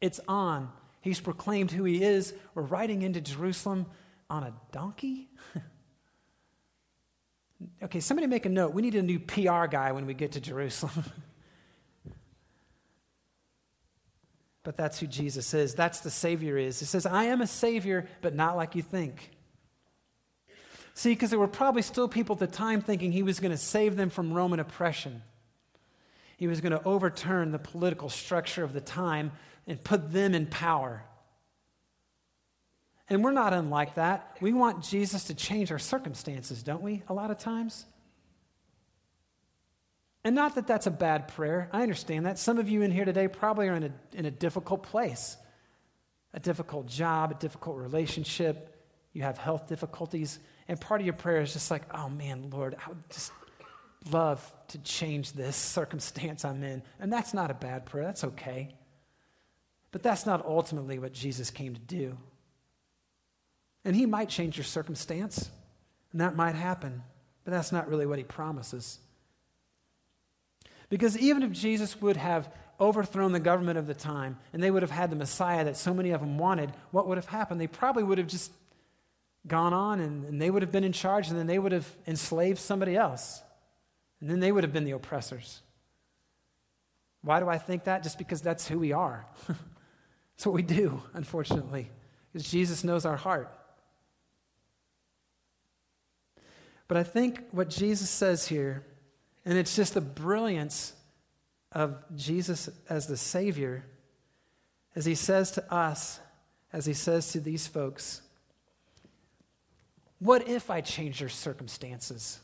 It's 0.00 0.20
on. 0.28 0.70
He's 1.00 1.20
proclaimed 1.20 1.70
who 1.70 1.84
he 1.84 2.02
is. 2.02 2.34
We're 2.54 2.62
riding 2.62 3.02
into 3.02 3.20
Jerusalem 3.20 3.86
on 4.30 4.44
a 4.44 4.54
donkey? 4.72 5.28
okay, 7.82 8.00
somebody 8.00 8.26
make 8.26 8.46
a 8.46 8.50
note. 8.50 8.74
We 8.74 8.82
need 8.82 8.94
a 8.94 9.02
new 9.02 9.18
PR 9.18 9.66
guy 9.66 9.92
when 9.92 10.06
we 10.06 10.14
get 10.14 10.32
to 10.32 10.40
Jerusalem. 10.40 11.04
but 14.62 14.76
that's 14.76 15.00
who 15.00 15.06
Jesus 15.06 15.54
is. 15.54 15.74
That's 15.74 16.00
the 16.00 16.10
Savior 16.10 16.58
is. 16.58 16.78
He 16.78 16.86
says, 16.86 17.06
I 17.06 17.24
am 17.24 17.40
a 17.40 17.46
Savior, 17.46 18.06
but 18.20 18.34
not 18.34 18.56
like 18.56 18.74
you 18.74 18.82
think. 18.82 19.30
See, 20.94 21.10
because 21.10 21.30
there 21.30 21.38
were 21.38 21.46
probably 21.46 21.82
still 21.82 22.08
people 22.08 22.34
at 22.34 22.40
the 22.40 22.48
time 22.48 22.80
thinking 22.80 23.12
he 23.12 23.22
was 23.22 23.38
going 23.38 23.52
to 23.52 23.56
save 23.56 23.96
them 23.96 24.10
from 24.10 24.32
Roman 24.32 24.58
oppression. 24.58 25.22
He 26.36 26.48
was 26.48 26.60
going 26.60 26.72
to 26.72 26.82
overturn 26.84 27.52
the 27.52 27.58
political 27.58 28.08
structure 28.08 28.64
of 28.64 28.72
the 28.72 28.80
time 28.80 29.30
and 29.68 29.82
put 29.84 30.10
them 30.10 30.34
in 30.34 30.46
power. 30.46 31.04
And 33.08 33.22
we're 33.22 33.32
not 33.32 33.52
unlike 33.52 33.94
that. 33.94 34.36
We 34.40 34.52
want 34.52 34.82
Jesus 34.82 35.24
to 35.24 35.34
change 35.34 35.70
our 35.70 35.78
circumstances, 35.78 36.62
don't 36.62 36.82
we, 36.82 37.02
a 37.08 37.14
lot 37.14 37.30
of 37.30 37.38
times? 37.38 37.86
And 40.24 40.34
not 40.34 40.56
that 40.56 40.66
that's 40.66 40.86
a 40.86 40.90
bad 40.90 41.28
prayer. 41.28 41.68
I 41.72 41.82
understand 41.82 42.26
that. 42.26 42.38
Some 42.38 42.58
of 42.58 42.68
you 42.68 42.82
in 42.82 42.90
here 42.90 43.04
today 43.04 43.28
probably 43.28 43.68
are 43.68 43.74
in 43.74 43.84
a, 43.84 43.92
in 44.14 44.24
a 44.26 44.30
difficult 44.30 44.82
place 44.82 45.36
a 46.34 46.40
difficult 46.40 46.86
job, 46.86 47.30
a 47.30 47.34
difficult 47.34 47.78
relationship. 47.78 48.76
You 49.14 49.22
have 49.22 49.38
health 49.38 49.66
difficulties. 49.66 50.38
And 50.68 50.78
part 50.78 51.00
of 51.00 51.06
your 51.06 51.14
prayer 51.14 51.40
is 51.40 51.54
just 51.54 51.70
like, 51.70 51.82
oh 51.94 52.10
man, 52.10 52.50
Lord, 52.50 52.76
I 52.84 52.90
would 52.90 53.10
just 53.10 53.32
love 54.12 54.54
to 54.68 54.78
change 54.78 55.32
this 55.32 55.56
circumstance 55.76 56.44
I'm 56.44 56.62
in. 56.62 56.82
And 57.00 57.10
that's 57.10 57.32
not 57.32 57.50
a 57.50 57.54
bad 57.54 57.86
prayer. 57.86 58.04
That's 58.04 58.24
okay. 58.24 58.74
But 59.90 60.02
that's 60.02 60.26
not 60.26 60.44
ultimately 60.44 60.98
what 60.98 61.12
Jesus 61.12 61.50
came 61.50 61.74
to 61.74 61.80
do. 61.80 62.16
And 63.84 63.96
he 63.96 64.06
might 64.06 64.28
change 64.28 64.56
your 64.56 64.64
circumstance, 64.64 65.50
and 66.12 66.20
that 66.20 66.36
might 66.36 66.54
happen, 66.54 67.02
but 67.44 67.52
that's 67.52 67.72
not 67.72 67.88
really 67.88 68.06
what 68.06 68.18
he 68.18 68.24
promises. 68.24 68.98
Because 70.90 71.16
even 71.18 71.42
if 71.42 71.52
Jesus 71.52 72.00
would 72.00 72.16
have 72.16 72.52
overthrown 72.80 73.32
the 73.32 73.40
government 73.40 73.78
of 73.78 73.86
the 73.86 73.94
time 73.94 74.38
and 74.52 74.62
they 74.62 74.70
would 74.70 74.82
have 74.82 74.90
had 74.90 75.10
the 75.10 75.16
Messiah 75.16 75.64
that 75.64 75.76
so 75.76 75.92
many 75.92 76.10
of 76.10 76.20
them 76.20 76.38
wanted, 76.38 76.72
what 76.90 77.06
would 77.06 77.18
have 77.18 77.26
happened? 77.26 77.60
They 77.60 77.66
probably 77.66 78.02
would 78.02 78.18
have 78.18 78.28
just 78.28 78.52
gone 79.46 79.72
on 79.72 80.00
and, 80.00 80.24
and 80.24 80.40
they 80.40 80.50
would 80.50 80.62
have 80.62 80.72
been 80.72 80.84
in 80.84 80.92
charge 80.92 81.28
and 81.28 81.38
then 81.38 81.46
they 81.46 81.58
would 81.58 81.72
have 81.72 81.88
enslaved 82.06 82.58
somebody 82.58 82.96
else. 82.96 83.42
And 84.20 84.30
then 84.30 84.40
they 84.40 84.50
would 84.50 84.64
have 84.64 84.72
been 84.72 84.84
the 84.84 84.92
oppressors. 84.92 85.60
Why 87.22 87.40
do 87.40 87.48
I 87.48 87.58
think 87.58 87.84
that? 87.84 88.02
Just 88.02 88.18
because 88.18 88.40
that's 88.40 88.66
who 88.66 88.78
we 88.78 88.92
are. 88.92 89.26
that's 90.38 90.46
what 90.46 90.54
we 90.54 90.62
do, 90.62 91.02
unfortunately, 91.14 91.90
because 92.32 92.48
Jesus 92.48 92.84
knows 92.84 93.04
our 93.04 93.16
heart. 93.16 93.52
But 96.86 96.96
I 96.96 97.02
think 97.02 97.40
what 97.50 97.68
Jesus 97.68 98.08
says 98.08 98.46
here, 98.46 98.86
and 99.44 99.58
it's 99.58 99.74
just 99.74 99.94
the 99.94 100.00
brilliance 100.00 100.92
of 101.72 101.96
Jesus 102.14 102.70
as 102.88 103.08
the 103.08 103.16
Savior, 103.16 103.84
as 104.94 105.04
he 105.04 105.16
says 105.16 105.50
to 105.52 105.74
us, 105.74 106.20
as 106.72 106.86
he 106.86 106.94
says 106.94 107.32
to 107.32 107.40
these 107.40 107.66
folks, 107.66 108.22
what 110.20 110.48
if 110.48 110.70
I 110.70 110.82
change 110.82 111.18
your 111.18 111.30
circumstances? 111.30 112.38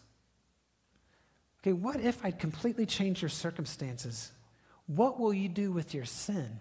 Okay, 1.62 1.72
what 1.72 2.00
if 2.00 2.24
I 2.24 2.32
completely 2.32 2.86
change 2.86 3.22
your 3.22 3.28
circumstances? 3.28 4.32
What 4.86 5.20
will 5.20 5.32
you 5.32 5.48
do 5.48 5.70
with 5.70 5.94
your 5.94 6.04
sin? 6.04 6.58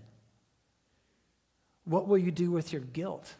What 1.85 2.07
will 2.07 2.17
you 2.17 2.31
do 2.31 2.51
with 2.51 2.71
your 2.71 2.81
guilt? 2.81 3.33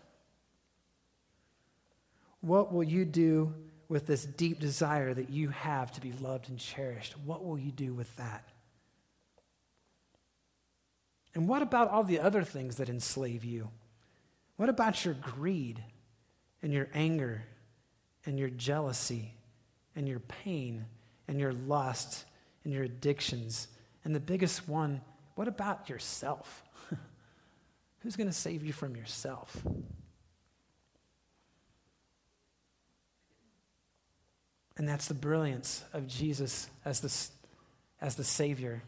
What 2.41 2.73
will 2.73 2.83
you 2.83 3.05
do 3.05 3.53
with 3.87 4.05
this 4.05 4.25
deep 4.25 4.59
desire 4.59 5.13
that 5.13 5.29
you 5.29 5.49
have 5.49 5.91
to 5.93 6.01
be 6.01 6.11
loved 6.13 6.49
and 6.49 6.59
cherished? 6.59 7.15
What 7.25 7.45
will 7.45 7.57
you 7.57 7.71
do 7.71 7.93
with 7.93 8.13
that? 8.17 8.49
And 11.35 11.47
what 11.47 11.61
about 11.61 11.89
all 11.89 12.03
the 12.03 12.19
other 12.19 12.43
things 12.43 12.75
that 12.77 12.89
enslave 12.89 13.43
you? 13.43 13.69
What 14.57 14.69
about 14.69 15.03
your 15.03 15.15
greed 15.15 15.83
and 16.61 16.71
your 16.71 16.89
anger 16.93 17.43
and 18.25 18.37
your 18.37 18.49
jealousy 18.49 19.33
and 19.95 20.07
your 20.07 20.19
pain 20.19 20.85
and 21.27 21.39
your 21.39 21.53
lust 21.53 22.25
and 22.63 22.73
your 22.73 22.83
addictions? 22.83 23.67
And 24.05 24.13
the 24.13 24.19
biggest 24.19 24.67
one, 24.67 25.01
what 25.35 25.47
about 25.47 25.89
yourself? 25.89 26.63
Who's 28.03 28.17
going 28.17 28.27
to 28.27 28.33
save 28.33 28.65
you 28.65 28.73
from 28.73 28.97
yourself? 28.97 29.65
And 34.75 34.87
that's 34.87 35.07
the 35.07 35.13
brilliance 35.13 35.83
of 35.93 36.07
Jesus 36.07 36.69
as 36.83 36.99
the, 36.99 38.05
as 38.05 38.15
the 38.15 38.23
Savior. 38.25 38.83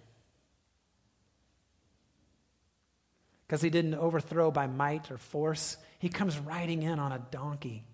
Because 3.48 3.62
he 3.62 3.70
didn't 3.70 3.96
overthrow 3.96 4.52
by 4.52 4.68
might 4.68 5.10
or 5.10 5.18
force, 5.18 5.78
he 6.00 6.10
comes 6.10 6.38
riding 6.38 6.84
in 6.84 7.00
on 7.00 7.14
a 7.14 7.26
donkey. 7.32 7.86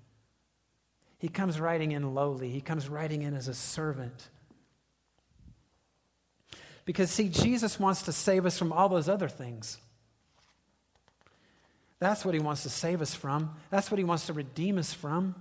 He 1.19 1.27
comes 1.27 1.59
riding 1.59 1.91
in 1.91 2.15
lowly, 2.15 2.49
he 2.49 2.61
comes 2.61 2.89
riding 2.89 3.21
in 3.21 3.35
as 3.35 3.47
a 3.47 3.53
servant. 3.53 4.29
Because, 6.83 7.11
see, 7.11 7.29
Jesus 7.29 7.79
wants 7.79 8.01
to 8.03 8.11
save 8.11 8.47
us 8.47 8.57
from 8.57 8.73
all 8.73 8.89
those 8.89 9.07
other 9.07 9.29
things. 9.29 9.77
That's 12.01 12.25
what 12.25 12.33
he 12.33 12.39
wants 12.39 12.63
to 12.63 12.69
save 12.69 12.99
us 12.99 13.13
from. 13.13 13.53
That's 13.69 13.91
what 13.91 13.99
he 13.99 14.03
wants 14.03 14.25
to 14.25 14.33
redeem 14.33 14.79
us 14.79 14.91
from. 14.91 15.35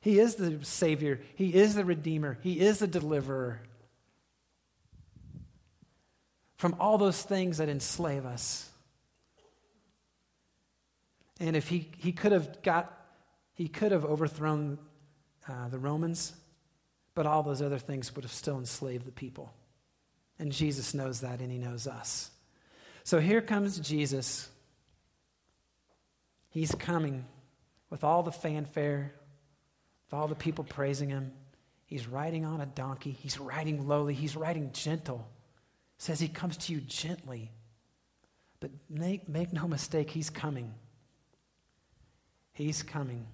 He 0.00 0.18
is 0.18 0.34
the 0.34 0.58
Savior, 0.64 1.20
He 1.36 1.54
is 1.54 1.76
the 1.76 1.84
Redeemer, 1.84 2.36
He 2.42 2.60
is 2.60 2.80
the 2.80 2.88
Deliverer 2.88 3.60
from 6.56 6.74
all 6.80 6.98
those 6.98 7.22
things 7.22 7.58
that 7.58 7.68
enslave 7.68 8.26
us. 8.26 8.68
And 11.38 11.54
if 11.54 11.68
he, 11.68 11.88
he 11.98 12.10
could 12.10 12.32
have 12.32 12.62
got, 12.62 12.92
he 13.54 13.68
could 13.68 13.92
have 13.92 14.04
overthrown 14.04 14.78
uh, 15.48 15.68
the 15.68 15.78
Romans, 15.78 16.32
but 17.14 17.26
all 17.26 17.44
those 17.44 17.62
other 17.62 17.78
things 17.78 18.12
would 18.16 18.24
have 18.24 18.32
still 18.32 18.58
enslaved 18.58 19.06
the 19.06 19.12
people. 19.12 19.54
And 20.40 20.50
Jesus 20.50 20.94
knows 20.94 21.20
that, 21.20 21.38
and 21.38 21.52
he 21.52 21.58
knows 21.58 21.86
us. 21.86 22.32
So 23.04 23.20
here 23.20 23.40
comes 23.40 23.78
Jesus. 23.78 24.48
He's 26.50 26.74
coming 26.74 27.24
with 27.90 28.04
all 28.04 28.22
the 28.22 28.32
fanfare, 28.32 29.14
with 30.06 30.18
all 30.18 30.28
the 30.28 30.34
people 30.34 30.64
praising 30.64 31.10
him. 31.10 31.32
He's 31.84 32.06
riding 32.06 32.44
on 32.44 32.60
a 32.60 32.66
donkey. 32.66 33.12
He's 33.12 33.38
riding 33.38 33.88
lowly. 33.88 34.14
He's 34.14 34.36
riding 34.36 34.72
gentle. 34.72 35.28
says 35.98 36.20
he 36.20 36.28
comes 36.28 36.56
to 36.58 36.72
you 36.72 36.80
gently. 36.80 37.50
But 38.60 38.70
make, 38.90 39.28
make 39.28 39.52
no 39.52 39.68
mistake, 39.68 40.10
he's 40.10 40.30
coming. 40.30 40.74
He's 42.52 42.82
coming. 42.82 43.26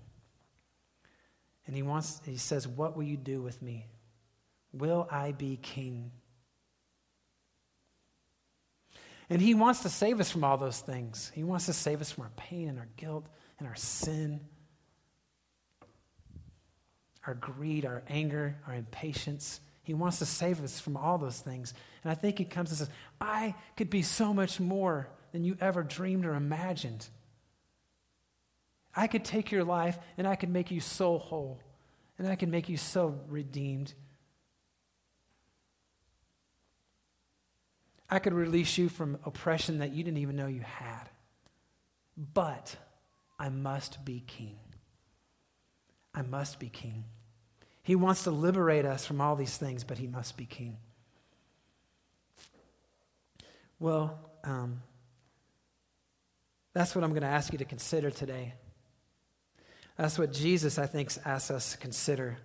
And 1.66 1.74
he 1.74 1.83
wants, 1.83 2.20
he 2.27 2.37
says, 2.37 2.68
What 2.68 2.96
will 2.96 3.05
you 3.05 3.16
do 3.16 3.40
with 3.40 3.62
me? 3.62 3.87
Will 4.72 5.09
I 5.11 5.33
be 5.33 5.57
king? 5.57 6.11
And 9.31 9.41
he 9.41 9.55
wants 9.55 9.81
to 9.81 9.89
save 9.89 10.21
us 10.21 10.31
from 10.31 10.45
all 10.45 10.57
those 10.57 10.81
things. 10.81 11.33
He 11.35 11.45
wants 11.45 11.67
to 11.67 11.73
save 11.73 12.01
us 12.01 12.11
from 12.11 12.25
our 12.25 12.33
pain 12.37 12.69
and 12.69 12.79
our 12.79 12.89
guilt 12.97 13.27
and 13.59 13.67
our 13.67 13.77
sin 13.77 14.41
our 17.27 17.35
greed, 17.35 17.87
our 17.87 18.03
anger, 18.09 18.57
our 18.67 18.75
impatience. 18.75 19.61
He 19.83 19.95
wants 19.95 20.19
to 20.19 20.27
save 20.27 20.63
us 20.63 20.81
from 20.81 20.97
all 20.97 21.19
those 21.19 21.39
things. 21.39 21.75
And 22.03 22.11
I 22.11 22.15
think 22.15 22.39
He 22.39 22.45
comes 22.45 22.71
and 22.71 22.79
says, 22.79 22.91
I 23.21 23.55
could 23.77 23.91
be 23.91 24.03
so 24.03 24.35
much 24.35 24.61
more 24.61 25.09
than 25.33 25.45
you 25.45 25.57
ever 25.61 25.83
dreamed 25.83 26.27
or 26.27 26.35
imagined. 26.35 27.07
I 28.95 29.07
could 29.07 29.25
take 29.25 29.51
your 29.51 29.65
life 29.65 29.99
and 30.17 30.27
I 30.27 30.37
could 30.37 30.51
make 30.51 30.71
you 30.71 30.81
so 30.81 31.19
whole, 31.19 31.61
and 32.19 32.29
I 32.29 32.37
could 32.37 32.49
make 32.49 32.69
you 32.69 32.77
so 32.77 33.19
redeemed. 33.29 33.93
I 38.09 38.19
could 38.19 38.35
release 38.35 38.79
you 38.79 38.88
from 38.88 39.19
oppression 39.25 39.79
that 39.79 39.93
you 39.93 40.05
didn't 40.05 40.19
even 40.19 40.37
know 40.37 40.47
you 40.47 40.61
had. 40.61 41.09
But 42.17 42.77
I 43.38 43.49
must 43.49 44.05
be 44.05 44.23
king. 44.27 44.57
I 46.14 46.23
must 46.23 46.59
be 46.59 46.69
king. 46.69 47.05
He 47.83 47.97
wants 47.97 48.25
to 48.25 48.31
liberate 48.31 48.85
us 48.85 49.05
from 49.05 49.21
all 49.21 49.37
these 49.37 49.57
things, 49.57 49.85
but 49.85 49.99
he 49.99 50.07
must 50.07 50.37
be 50.37 50.47
king. 50.47 50.77
Well, 53.79 54.19
um, 54.45 54.83
that's 56.73 56.95
what 56.95 57.05
I'm 57.05 57.11
going 57.11 57.23
to 57.23 57.29
ask 57.29 57.53
you 57.53 57.59
to 57.59 57.64
consider 57.64 58.11
today. 58.11 58.55
That's 59.97 60.19
what 60.19 60.33
Jesus, 60.33 60.79
I 60.79 60.87
think, 60.87 61.11
asks 61.25 61.51
us 61.51 61.73
to 61.73 61.79
consider. 61.79 62.38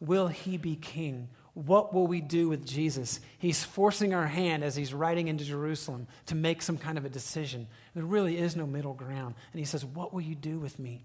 Will 0.00 0.28
he 0.28 0.56
be 0.56 0.76
king? 0.76 1.28
What 1.54 1.92
will 1.92 2.06
we 2.06 2.20
do 2.20 2.48
with 2.48 2.64
Jesus? 2.64 3.20
He's 3.38 3.64
forcing 3.64 4.14
our 4.14 4.26
hand 4.26 4.62
as 4.62 4.76
he's 4.76 4.94
riding 4.94 5.28
into 5.28 5.44
Jerusalem 5.44 6.06
to 6.26 6.34
make 6.34 6.62
some 6.62 6.78
kind 6.78 6.96
of 6.96 7.04
a 7.04 7.08
decision. 7.08 7.66
There 7.94 8.04
really 8.04 8.38
is 8.38 8.54
no 8.54 8.66
middle 8.66 8.94
ground. 8.94 9.34
And 9.52 9.58
he 9.58 9.64
says, 9.64 9.84
What 9.84 10.14
will 10.14 10.20
you 10.20 10.34
do 10.34 10.58
with 10.58 10.78
me? 10.78 11.04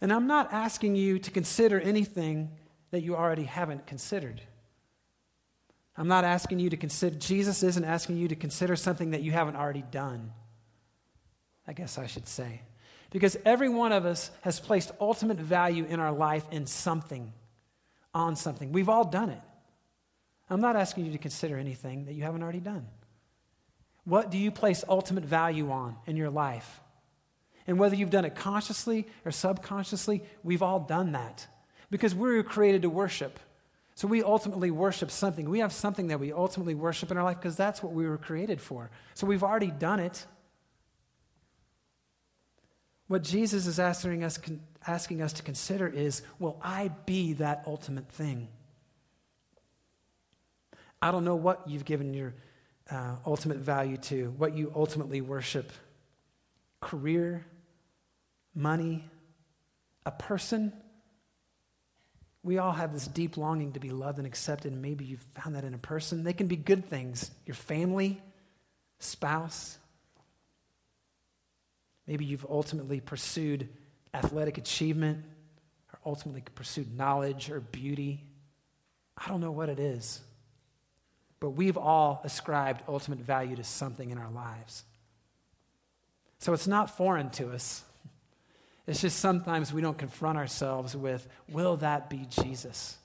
And 0.00 0.12
I'm 0.12 0.26
not 0.26 0.52
asking 0.52 0.96
you 0.96 1.18
to 1.18 1.30
consider 1.30 1.78
anything 1.78 2.50
that 2.90 3.02
you 3.02 3.16
already 3.16 3.44
haven't 3.44 3.86
considered. 3.86 4.40
I'm 5.96 6.08
not 6.08 6.24
asking 6.24 6.60
you 6.60 6.70
to 6.70 6.78
consider, 6.78 7.16
Jesus 7.16 7.62
isn't 7.62 7.84
asking 7.84 8.16
you 8.16 8.28
to 8.28 8.36
consider 8.36 8.76
something 8.76 9.10
that 9.10 9.20
you 9.20 9.32
haven't 9.32 9.56
already 9.56 9.84
done. 9.90 10.32
I 11.66 11.74
guess 11.74 11.98
I 11.98 12.06
should 12.06 12.26
say. 12.26 12.62
Because 13.10 13.36
every 13.44 13.68
one 13.68 13.92
of 13.92 14.06
us 14.06 14.30
has 14.42 14.60
placed 14.60 14.92
ultimate 15.00 15.38
value 15.38 15.84
in 15.84 16.00
our 16.00 16.12
life 16.12 16.44
in 16.50 16.66
something, 16.66 17.32
on 18.14 18.36
something. 18.36 18.72
We've 18.72 18.88
all 18.88 19.04
done 19.04 19.30
it. 19.30 19.40
I'm 20.48 20.60
not 20.60 20.76
asking 20.76 21.06
you 21.06 21.12
to 21.12 21.18
consider 21.18 21.56
anything 21.56 22.06
that 22.06 22.14
you 22.14 22.22
haven't 22.22 22.42
already 22.42 22.60
done. 22.60 22.86
What 24.04 24.30
do 24.30 24.38
you 24.38 24.50
place 24.50 24.84
ultimate 24.88 25.24
value 25.24 25.70
on 25.70 25.96
in 26.06 26.16
your 26.16 26.30
life? 26.30 26.80
And 27.66 27.78
whether 27.78 27.94
you've 27.94 28.10
done 28.10 28.24
it 28.24 28.34
consciously 28.34 29.06
or 29.24 29.30
subconsciously, 29.30 30.24
we've 30.42 30.62
all 30.62 30.80
done 30.80 31.12
that. 31.12 31.46
Because 31.90 32.14
we 32.14 32.34
were 32.36 32.42
created 32.42 32.82
to 32.82 32.90
worship. 32.90 33.38
So 33.94 34.08
we 34.08 34.22
ultimately 34.22 34.70
worship 34.70 35.10
something. 35.10 35.48
We 35.48 35.58
have 35.58 35.72
something 35.72 36.08
that 36.08 36.18
we 36.18 36.32
ultimately 36.32 36.74
worship 36.74 37.10
in 37.10 37.18
our 37.18 37.24
life 37.24 37.36
because 37.36 37.56
that's 37.56 37.82
what 37.82 37.92
we 37.92 38.08
were 38.08 38.16
created 38.16 38.60
for. 38.60 38.90
So 39.14 39.26
we've 39.26 39.42
already 39.42 39.70
done 39.70 40.00
it. 40.00 40.24
What 43.10 43.24
Jesus 43.24 43.66
is 43.66 43.80
asking 43.80 44.22
us, 44.22 44.38
asking 44.86 45.20
us 45.20 45.32
to 45.32 45.42
consider 45.42 45.88
is 45.88 46.22
will 46.38 46.60
I 46.62 46.92
be 47.06 47.32
that 47.32 47.64
ultimate 47.66 48.08
thing? 48.08 48.46
I 51.02 51.10
don't 51.10 51.24
know 51.24 51.34
what 51.34 51.68
you've 51.68 51.84
given 51.84 52.14
your 52.14 52.34
uh, 52.88 53.16
ultimate 53.26 53.58
value 53.58 53.96
to, 53.96 54.32
what 54.38 54.56
you 54.56 54.72
ultimately 54.76 55.22
worship 55.22 55.72
career, 56.80 57.44
money, 58.54 59.04
a 60.06 60.12
person. 60.12 60.72
We 62.44 62.58
all 62.58 62.70
have 62.70 62.92
this 62.92 63.08
deep 63.08 63.36
longing 63.36 63.72
to 63.72 63.80
be 63.80 63.90
loved 63.90 64.18
and 64.18 64.26
accepted, 64.26 64.70
and 64.70 64.80
maybe 64.80 65.04
you've 65.04 65.26
found 65.34 65.56
that 65.56 65.64
in 65.64 65.74
a 65.74 65.78
person. 65.78 66.22
They 66.22 66.32
can 66.32 66.46
be 66.46 66.54
good 66.54 66.88
things 66.88 67.32
your 67.44 67.56
family, 67.56 68.22
spouse, 69.00 69.79
Maybe 72.06 72.24
you've 72.24 72.46
ultimately 72.48 73.00
pursued 73.00 73.68
athletic 74.12 74.58
achievement 74.58 75.24
or 75.92 76.00
ultimately 76.04 76.42
pursued 76.54 76.96
knowledge 76.96 77.50
or 77.50 77.60
beauty. 77.60 78.24
I 79.16 79.28
don't 79.28 79.40
know 79.40 79.52
what 79.52 79.68
it 79.68 79.78
is. 79.78 80.20
But 81.38 81.50
we've 81.50 81.78
all 81.78 82.20
ascribed 82.24 82.82
ultimate 82.88 83.20
value 83.20 83.56
to 83.56 83.64
something 83.64 84.10
in 84.10 84.18
our 84.18 84.30
lives. 84.30 84.84
So 86.38 86.52
it's 86.52 86.66
not 86.66 86.96
foreign 86.96 87.30
to 87.30 87.52
us. 87.52 87.82
It's 88.86 89.00
just 89.00 89.18
sometimes 89.18 89.72
we 89.72 89.82
don't 89.82 89.96
confront 89.96 90.36
ourselves 90.36 90.96
with, 90.96 91.26
will 91.48 91.76
that 91.78 92.10
be 92.10 92.26
Jesus? 92.28 92.96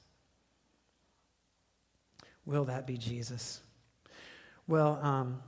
Will 2.45 2.65
that 2.65 2.87
be 2.87 2.97
Jesus? 2.97 3.61
Well, 4.67 4.99
um, 5.01 5.41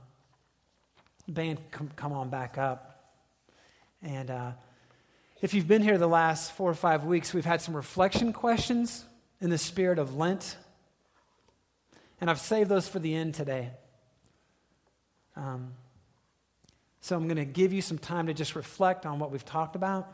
band, 1.26 1.58
come, 1.70 1.90
come 1.96 2.12
on 2.12 2.30
back 2.30 2.58
up. 2.58 2.97
And 4.02 4.30
uh, 4.30 4.52
if 5.40 5.54
you've 5.54 5.68
been 5.68 5.82
here 5.82 5.98
the 5.98 6.08
last 6.08 6.52
four 6.52 6.70
or 6.70 6.74
five 6.74 7.04
weeks, 7.04 7.34
we've 7.34 7.44
had 7.44 7.60
some 7.60 7.74
reflection 7.74 8.32
questions 8.32 9.04
in 9.40 9.50
the 9.50 9.58
spirit 9.58 9.98
of 9.98 10.16
Lent. 10.16 10.56
And 12.20 12.28
I've 12.30 12.40
saved 12.40 12.68
those 12.68 12.88
for 12.88 12.98
the 12.98 13.14
end 13.14 13.34
today. 13.34 13.70
Um, 15.36 15.72
so 17.00 17.16
I'm 17.16 17.24
going 17.24 17.36
to 17.36 17.44
give 17.44 17.72
you 17.72 17.80
some 17.80 17.98
time 17.98 18.26
to 18.26 18.34
just 18.34 18.56
reflect 18.56 19.06
on 19.06 19.18
what 19.18 19.30
we've 19.30 19.44
talked 19.44 19.76
about, 19.76 20.12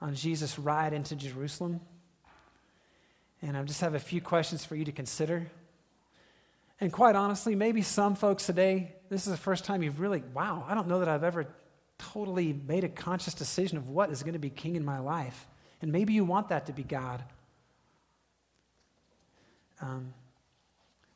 on 0.00 0.14
Jesus' 0.14 0.58
ride 0.58 0.92
into 0.92 1.14
Jerusalem. 1.14 1.80
And 3.42 3.56
I 3.56 3.62
just 3.62 3.80
have 3.80 3.94
a 3.94 3.98
few 3.98 4.20
questions 4.20 4.64
for 4.64 4.76
you 4.76 4.84
to 4.86 4.92
consider. 4.92 5.50
And 6.80 6.90
quite 6.90 7.16
honestly, 7.16 7.54
maybe 7.54 7.82
some 7.82 8.14
folks 8.14 8.46
today, 8.46 8.94
this 9.10 9.26
is 9.26 9.32
the 9.32 9.38
first 9.38 9.64
time 9.64 9.82
you've 9.82 10.00
really, 10.00 10.22
wow, 10.34 10.64
I 10.66 10.74
don't 10.74 10.88
know 10.88 11.00
that 11.00 11.08
I've 11.08 11.24
ever 11.24 11.46
totally 12.12 12.52
made 12.52 12.84
a 12.84 12.88
conscious 12.88 13.34
decision 13.34 13.78
of 13.78 13.88
what 13.88 14.10
is 14.10 14.22
going 14.22 14.32
to 14.32 14.38
be 14.38 14.50
king 14.50 14.76
in 14.76 14.84
my 14.84 14.98
life. 14.98 15.46
And 15.82 15.92
maybe 15.92 16.12
you 16.12 16.24
want 16.24 16.48
that 16.48 16.66
to 16.66 16.72
be 16.72 16.82
God. 16.82 17.22
Um, 19.80 20.12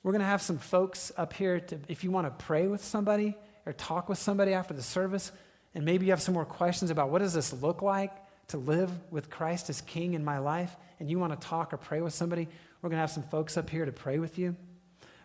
we're 0.03 0.13
going 0.13 0.21
to 0.21 0.27
have 0.27 0.43
some 0.43 0.59
folks 0.59 1.13
up 1.17 1.33
here 1.33 1.61
to, 1.61 1.79
if 1.89 2.05
you 2.05 2.11
want 2.11 2.27
to 2.27 2.45
pray 2.45 2.67
with 2.67 2.85
somebody 2.85 3.37
or 3.67 3.73
talk 3.73 4.09
with 4.09 4.19
somebody 4.19 4.53
after 4.53 4.75
the 4.75 4.83
service, 4.83 5.33
and 5.75 5.85
maybe 5.85 6.07
you 6.07 6.13
have 6.13 6.23
some 6.23 6.35
more 6.35 6.45
questions 6.45 6.91
about 6.91 7.11
what 7.11 7.21
does 7.21 7.33
this 7.33 7.53
look 7.53 7.83
like 7.83 8.13
to 8.49 8.59
live 8.59 8.91
with 9.11 9.31
Christ 9.31 9.71
as 9.71 9.81
King 9.81 10.15
in 10.15 10.25
my 10.25 10.39
life, 10.39 10.77
and 11.01 11.11
you 11.11 11.19
want 11.19 11.39
to 11.39 11.49
talk 11.49 11.73
or 11.73 11.79
pray 11.79 12.01
with 12.01 12.13
somebody, 12.13 12.47
we're 12.83 12.91
going 12.91 12.99
to 12.99 13.01
have 13.01 13.11
some 13.11 13.23
folks 13.23 13.57
up 13.57 13.71
here 13.71 13.87
to 13.87 13.93
pray 13.93 14.19
with 14.19 14.39
you. 14.39 14.55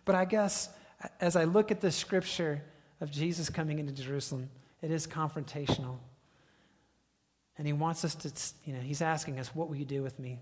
But 0.06 0.14
I 0.14 0.24
guess 0.24 0.70
as 1.20 1.36
I 1.36 1.44
look 1.44 1.70
at 1.70 1.80
the 1.80 1.90
scripture 1.90 2.62
of 3.00 3.10
Jesus 3.10 3.50
coming 3.50 3.78
into 3.78 3.92
Jerusalem, 3.92 4.48
it 4.82 4.90
is 4.90 5.06
confrontational. 5.06 5.98
And 7.58 7.66
he 7.66 7.72
wants 7.72 8.04
us 8.04 8.14
to, 8.16 8.32
you 8.64 8.74
know, 8.74 8.80
he's 8.80 9.02
asking 9.02 9.38
us, 9.38 9.54
What 9.54 9.68
will 9.68 9.76
you 9.76 9.84
do 9.84 10.02
with 10.02 10.18
me? 10.18 10.40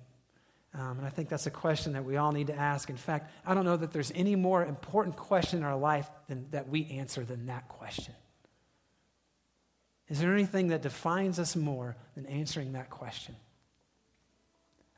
Um, 0.74 0.98
and 0.98 1.06
I 1.06 1.10
think 1.10 1.28
that's 1.28 1.46
a 1.46 1.50
question 1.50 1.94
that 1.94 2.04
we 2.04 2.16
all 2.16 2.30
need 2.30 2.48
to 2.48 2.54
ask. 2.54 2.90
In 2.90 2.96
fact, 2.96 3.32
I 3.46 3.54
don't 3.54 3.64
know 3.64 3.76
that 3.76 3.90
there's 3.90 4.12
any 4.14 4.36
more 4.36 4.64
important 4.64 5.16
question 5.16 5.60
in 5.60 5.64
our 5.64 5.76
life 5.76 6.08
than, 6.28 6.46
that 6.50 6.68
we 6.68 6.86
answer 6.90 7.24
than 7.24 7.46
that 7.46 7.68
question. 7.68 8.14
Is 10.08 10.20
there 10.20 10.32
anything 10.32 10.68
that 10.68 10.82
defines 10.82 11.38
us 11.38 11.56
more 11.56 11.96
than 12.14 12.26
answering 12.26 12.72
that 12.72 12.90
question? 12.90 13.34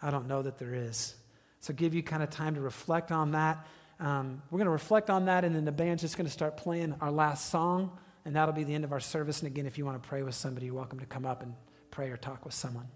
I 0.03 0.11
don't 0.11 0.29
know 0.29 0.43
that 0.43 0.59
there 0.59 0.75
is. 0.75 1.15
So, 1.61 1.73
give 1.75 1.95
you 1.95 2.03
kind 2.03 2.23
of 2.23 2.31
time 2.31 2.55
to 2.55 2.61
reflect 2.61 3.13
on 3.13 3.33
that. 3.33 3.67
Um, 3.99 4.43
we're 4.51 4.59
going 4.59 4.67
to 4.67 4.73
reflect 4.73 5.11
on 5.11 5.27
that, 5.27 5.45
and 5.45 5.55
then 5.55 5.65
the 5.65 5.73
band's 5.73 6.03
just 6.03 6.17
going 6.17 6.27
to 6.27 6.33
start 6.33 6.57
playing 6.57 6.95
our 7.01 7.11
last 7.11 7.51
song. 7.51 7.99
And 8.31 8.37
that'll 8.37 8.55
be 8.55 8.63
the 8.63 8.77
end 8.77 8.85
of 8.85 8.93
our 8.93 9.01
service. 9.01 9.41
And 9.41 9.49
again, 9.49 9.67
if 9.67 9.77
you 9.77 9.85
want 9.85 10.01
to 10.01 10.09
pray 10.09 10.23
with 10.23 10.37
somebody, 10.37 10.67
you're 10.67 10.75
welcome 10.77 11.01
to 11.01 11.05
come 11.05 11.27
up 11.27 11.43
and 11.43 11.53
pray 11.91 12.11
or 12.11 12.17
talk 12.17 12.45
with 12.45 12.55
someone. 12.55 12.87